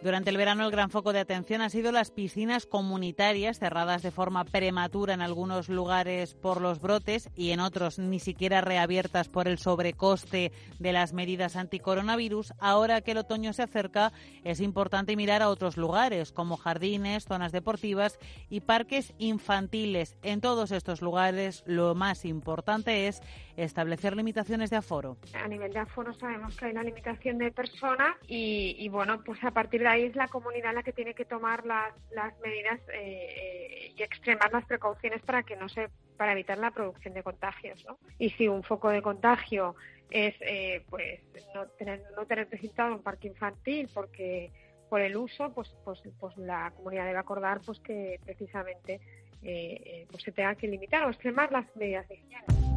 [0.00, 4.12] Durante el verano el gran foco de atención ha sido las piscinas comunitarias cerradas de
[4.12, 9.48] forma prematura en algunos lugares por los brotes y en otros ni siquiera reabiertas por
[9.48, 12.54] el sobrecoste de las medidas anticoronavirus.
[12.60, 14.12] Ahora que el otoño se acerca
[14.44, 20.16] es importante mirar a otros lugares como jardines, zonas deportivas y parques infantiles.
[20.22, 23.20] En todos estos lugares lo más importante es
[23.64, 25.16] establecer limitaciones de aforo.
[25.34, 29.50] A nivel de aforo sabemos que hay una limitación de personas y, bueno, pues a
[29.50, 32.94] partir de ahí es la comunidad la que tiene que tomar las, las medidas eh,
[32.98, 37.84] eh, y extremar las precauciones para que no se para evitar la producción de contagios,
[37.86, 37.96] ¿no?
[38.18, 39.76] Y si un foco de contagio
[40.10, 41.20] es eh, pues
[41.54, 44.50] no tener no tener presentado un parque infantil porque
[44.88, 49.00] por el uso, pues, pues, pues la comunidad debe acordar pues que precisamente
[50.10, 52.67] pues se tenga que limitar o extremar las medidas de higiene.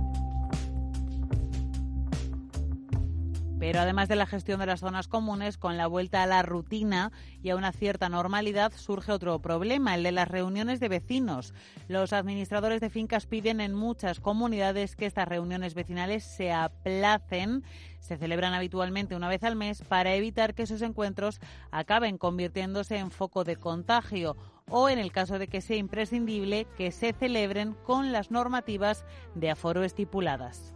[3.61, 7.11] Pero además de la gestión de las zonas comunes, con la vuelta a la rutina
[7.43, 11.53] y a una cierta normalidad surge otro problema, el de las reuniones de vecinos.
[11.87, 17.63] Los administradores de fincas piden en muchas comunidades que estas reuniones vecinales se aplacen.
[17.99, 21.39] Se celebran habitualmente una vez al mes para evitar que esos encuentros
[21.69, 24.37] acaben convirtiéndose en foco de contagio
[24.71, 29.05] o, en el caso de que sea imprescindible, que se celebren con las normativas
[29.35, 30.73] de aforo estipuladas.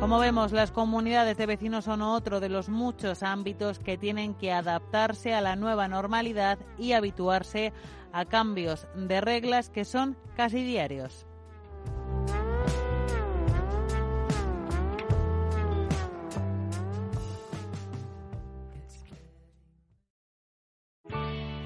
[0.00, 4.52] Como vemos, las comunidades de vecinos son otro de los muchos ámbitos que tienen que
[4.52, 7.72] adaptarse a la nueva normalidad y habituarse
[8.12, 11.26] a cambios de reglas que son casi diarios.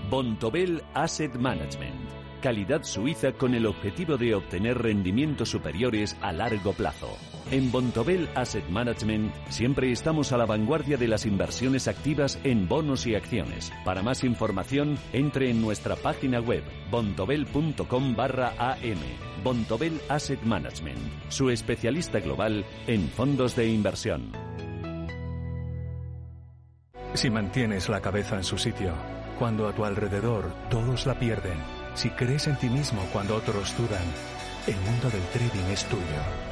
[0.09, 2.11] Bontobel Asset Management.
[2.41, 7.09] Calidad suiza con el objetivo de obtener rendimientos superiores a largo plazo.
[7.51, 13.07] En Bontobel Asset Management siempre estamos a la vanguardia de las inversiones activas en bonos
[13.07, 13.73] y acciones.
[13.85, 18.99] Para más información, entre en nuestra página web bontobel.com barra am.
[19.45, 24.33] Bontobel Asset Management, su especialista global en fondos de inversión.
[27.15, 28.95] Si mantienes la cabeza en su sitio,
[29.39, 31.59] cuando a tu alrededor todos la pierden,
[31.95, 34.05] si crees en ti mismo cuando otros dudan,
[34.67, 36.52] el mundo del trading es tuyo.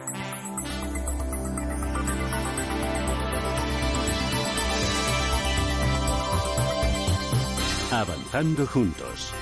[7.91, 9.33] Avanzando juntos.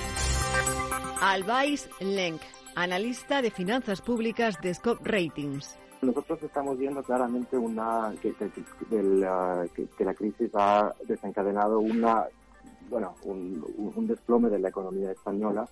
[1.22, 2.40] Albais Lenk,
[2.74, 5.78] analista de finanzas públicas de Scope Ratings.
[6.02, 8.34] Nosotros estamos viendo claramente una que,
[8.90, 12.24] la, crisis ha desencadenado una
[12.88, 15.68] bueno un, desplome de la economía española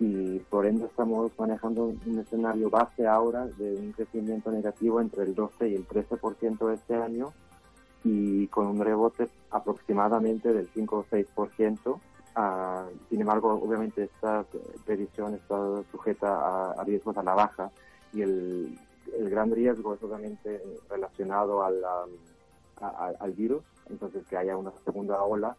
[0.00, 5.36] y por ende estamos manejando un escenario base ahora de un crecimiento negativo entre el
[5.36, 7.32] 12 y el 13% este año
[8.04, 12.00] y con un rebote aproximadamente del 5 o 6%.
[12.36, 14.44] Ah, sin embargo, obviamente esta
[14.84, 15.56] previsión está
[15.90, 17.70] sujeta a, riesgos a la baja
[18.12, 18.78] y el,
[19.28, 21.82] gran riesgo es obviamente relacionado al,
[22.80, 25.56] al virus, entonces que haya una segunda ola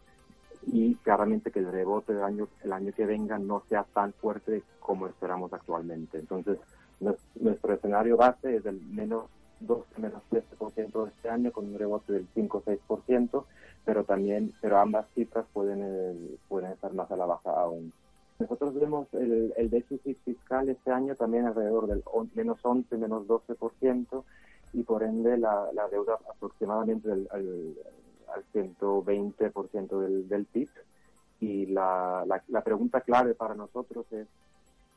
[0.66, 4.62] y claramente que el rebote del año, el año que venga no sea tan fuerte
[4.80, 6.18] como esperamos actualmente.
[6.18, 6.58] Entonces,
[7.34, 9.26] nuestro escenario base es del menos
[9.66, 13.44] 12 menos 13% este año con un rebote del 5 o 6%,
[13.84, 17.92] pero también, pero ambas cifras pueden, eh, pueden estar más a la baja aún.
[18.38, 22.02] Nosotros vemos el, el déficit fiscal este año también alrededor del
[22.34, 24.24] menos 11, menos 12%
[24.72, 27.76] y por ende la, la deuda aproximadamente al, al,
[28.54, 30.68] 120% del, del PIB.
[31.40, 34.26] Y la, la, la pregunta clave para nosotros es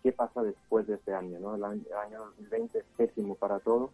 [0.02, 1.40] qué pasa después de este año.
[1.40, 1.56] ¿no?
[1.56, 3.92] El año, el año 2020 es pésimo para todos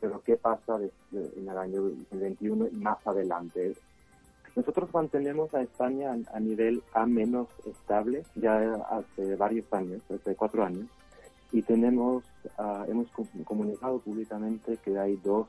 [0.00, 0.78] pero ¿qué pasa
[1.12, 3.74] en el año 2021 y más adelante?
[4.56, 10.64] Nosotros mantenemos a España a, nivel A menos estable ya hace varios años, hace cuatro
[10.64, 10.86] años,
[11.52, 12.24] y tenemos,
[12.58, 13.08] ah, hemos
[13.44, 15.46] comunicado públicamente que hay dos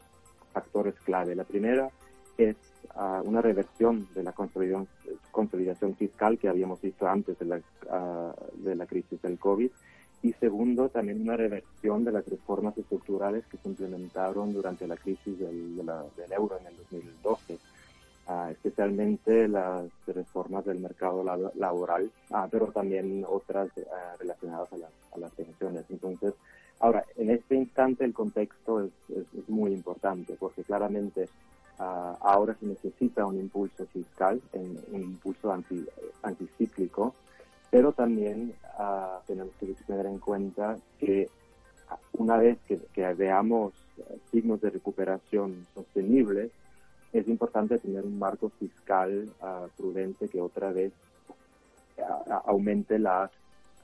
[0.54, 1.36] factores clave.
[1.36, 1.90] La primera
[2.38, 2.56] es
[2.96, 4.88] ah, una reversión de la consolidación,
[5.32, 9.72] consolidación, fiscal que habíamos visto antes de la, ah, de la crisis del COVID
[10.24, 15.40] y segundo, también una reversión de las reformas estructurales que se implementaron durante la crisis
[15.40, 17.58] del, del euro en el 2012,
[18.28, 21.24] ah, especialmente las reformas del mercado
[21.56, 25.86] laboral, ah, pero también otras ah, relacionadas a, las pensiones.
[25.90, 26.36] Entonces,
[26.80, 28.92] ahora, en este instante el contexto es,
[29.48, 31.28] muy importante porque claramente
[31.78, 35.84] ahora se necesita un impulso fiscal, un impulso anti,
[36.22, 37.16] anticíclico,
[37.72, 41.30] pero también uh, tenemos que tener en cuenta que
[42.14, 42.80] una vez que,
[43.14, 43.74] veamos
[44.30, 46.52] signos de recuperación sostenibles,
[47.14, 50.92] es importante tener un marco fiscal uh, prudente que otra vez
[51.98, 53.32] uh, aumente la,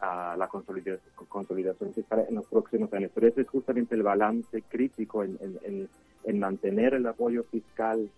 [0.01, 3.11] la consolidación, consolidación, fiscal en los próximos años.
[3.13, 5.89] Pero ese es justamente el balance crítico en, en,
[6.23, 8.09] en mantener el apoyo fiscal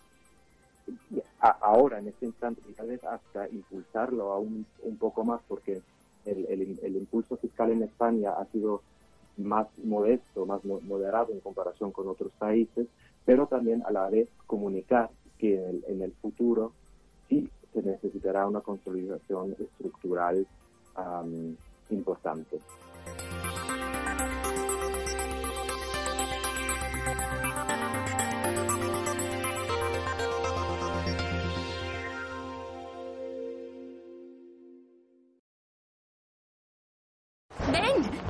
[1.40, 5.82] ahora, en este instante, y tal vez hasta impulsarlo aún un poco más, porque
[6.26, 8.82] el, el, impulso fiscal en España ha sido
[9.38, 12.88] más modesto, más moderado en comparación con otros países,
[13.26, 16.74] pero también a la vez comunicar que en el, en el futuro
[17.30, 20.46] sí se necesitará una consolidación estructural
[21.90, 22.60] importante.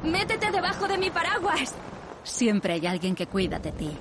[0.04, 1.76] Métete debajo de mi paraguas.
[2.24, 3.92] Siempre hay alguien que cuida de ti.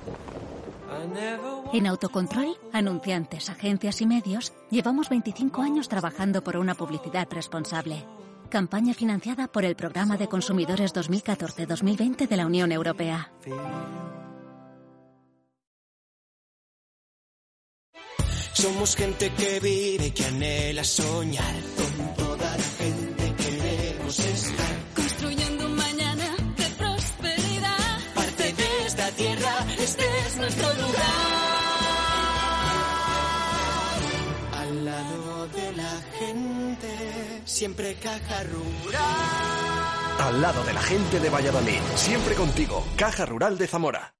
[1.73, 8.05] En Autocontrol, anunciantes, agencias y medios, llevamos 25 años trabajando por una publicidad responsable.
[8.49, 13.31] Campaña financiada por el Programa de Consumidores 2014-2020 de la Unión Europea.
[18.53, 21.55] Somos gente que vive, que anhela soñar.
[21.77, 24.88] Con toda la gente queremos estar.
[29.81, 31.03] Este es nuestro lugar.
[34.53, 39.03] Al lado de la gente, siempre Caja Rural.
[40.19, 44.18] Al lado de la gente de Valladolid, siempre contigo, Caja Rural de Zamora.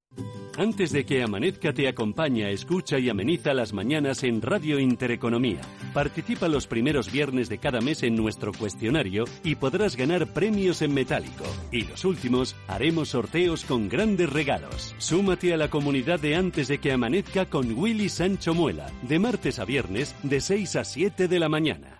[0.60, 5.62] Antes de que amanezca te acompaña, escucha y ameniza las mañanas en Radio Intereconomía.
[5.94, 10.92] Participa los primeros viernes de cada mes en nuestro cuestionario y podrás ganar premios en
[10.92, 11.44] metálico.
[11.72, 14.94] Y los últimos haremos sorteos con grandes regalos.
[14.98, 19.60] Súmate a la comunidad de Antes de que amanezca con Willy Sancho Muela, de martes
[19.60, 21.99] a viernes de 6 a 7 de la mañana.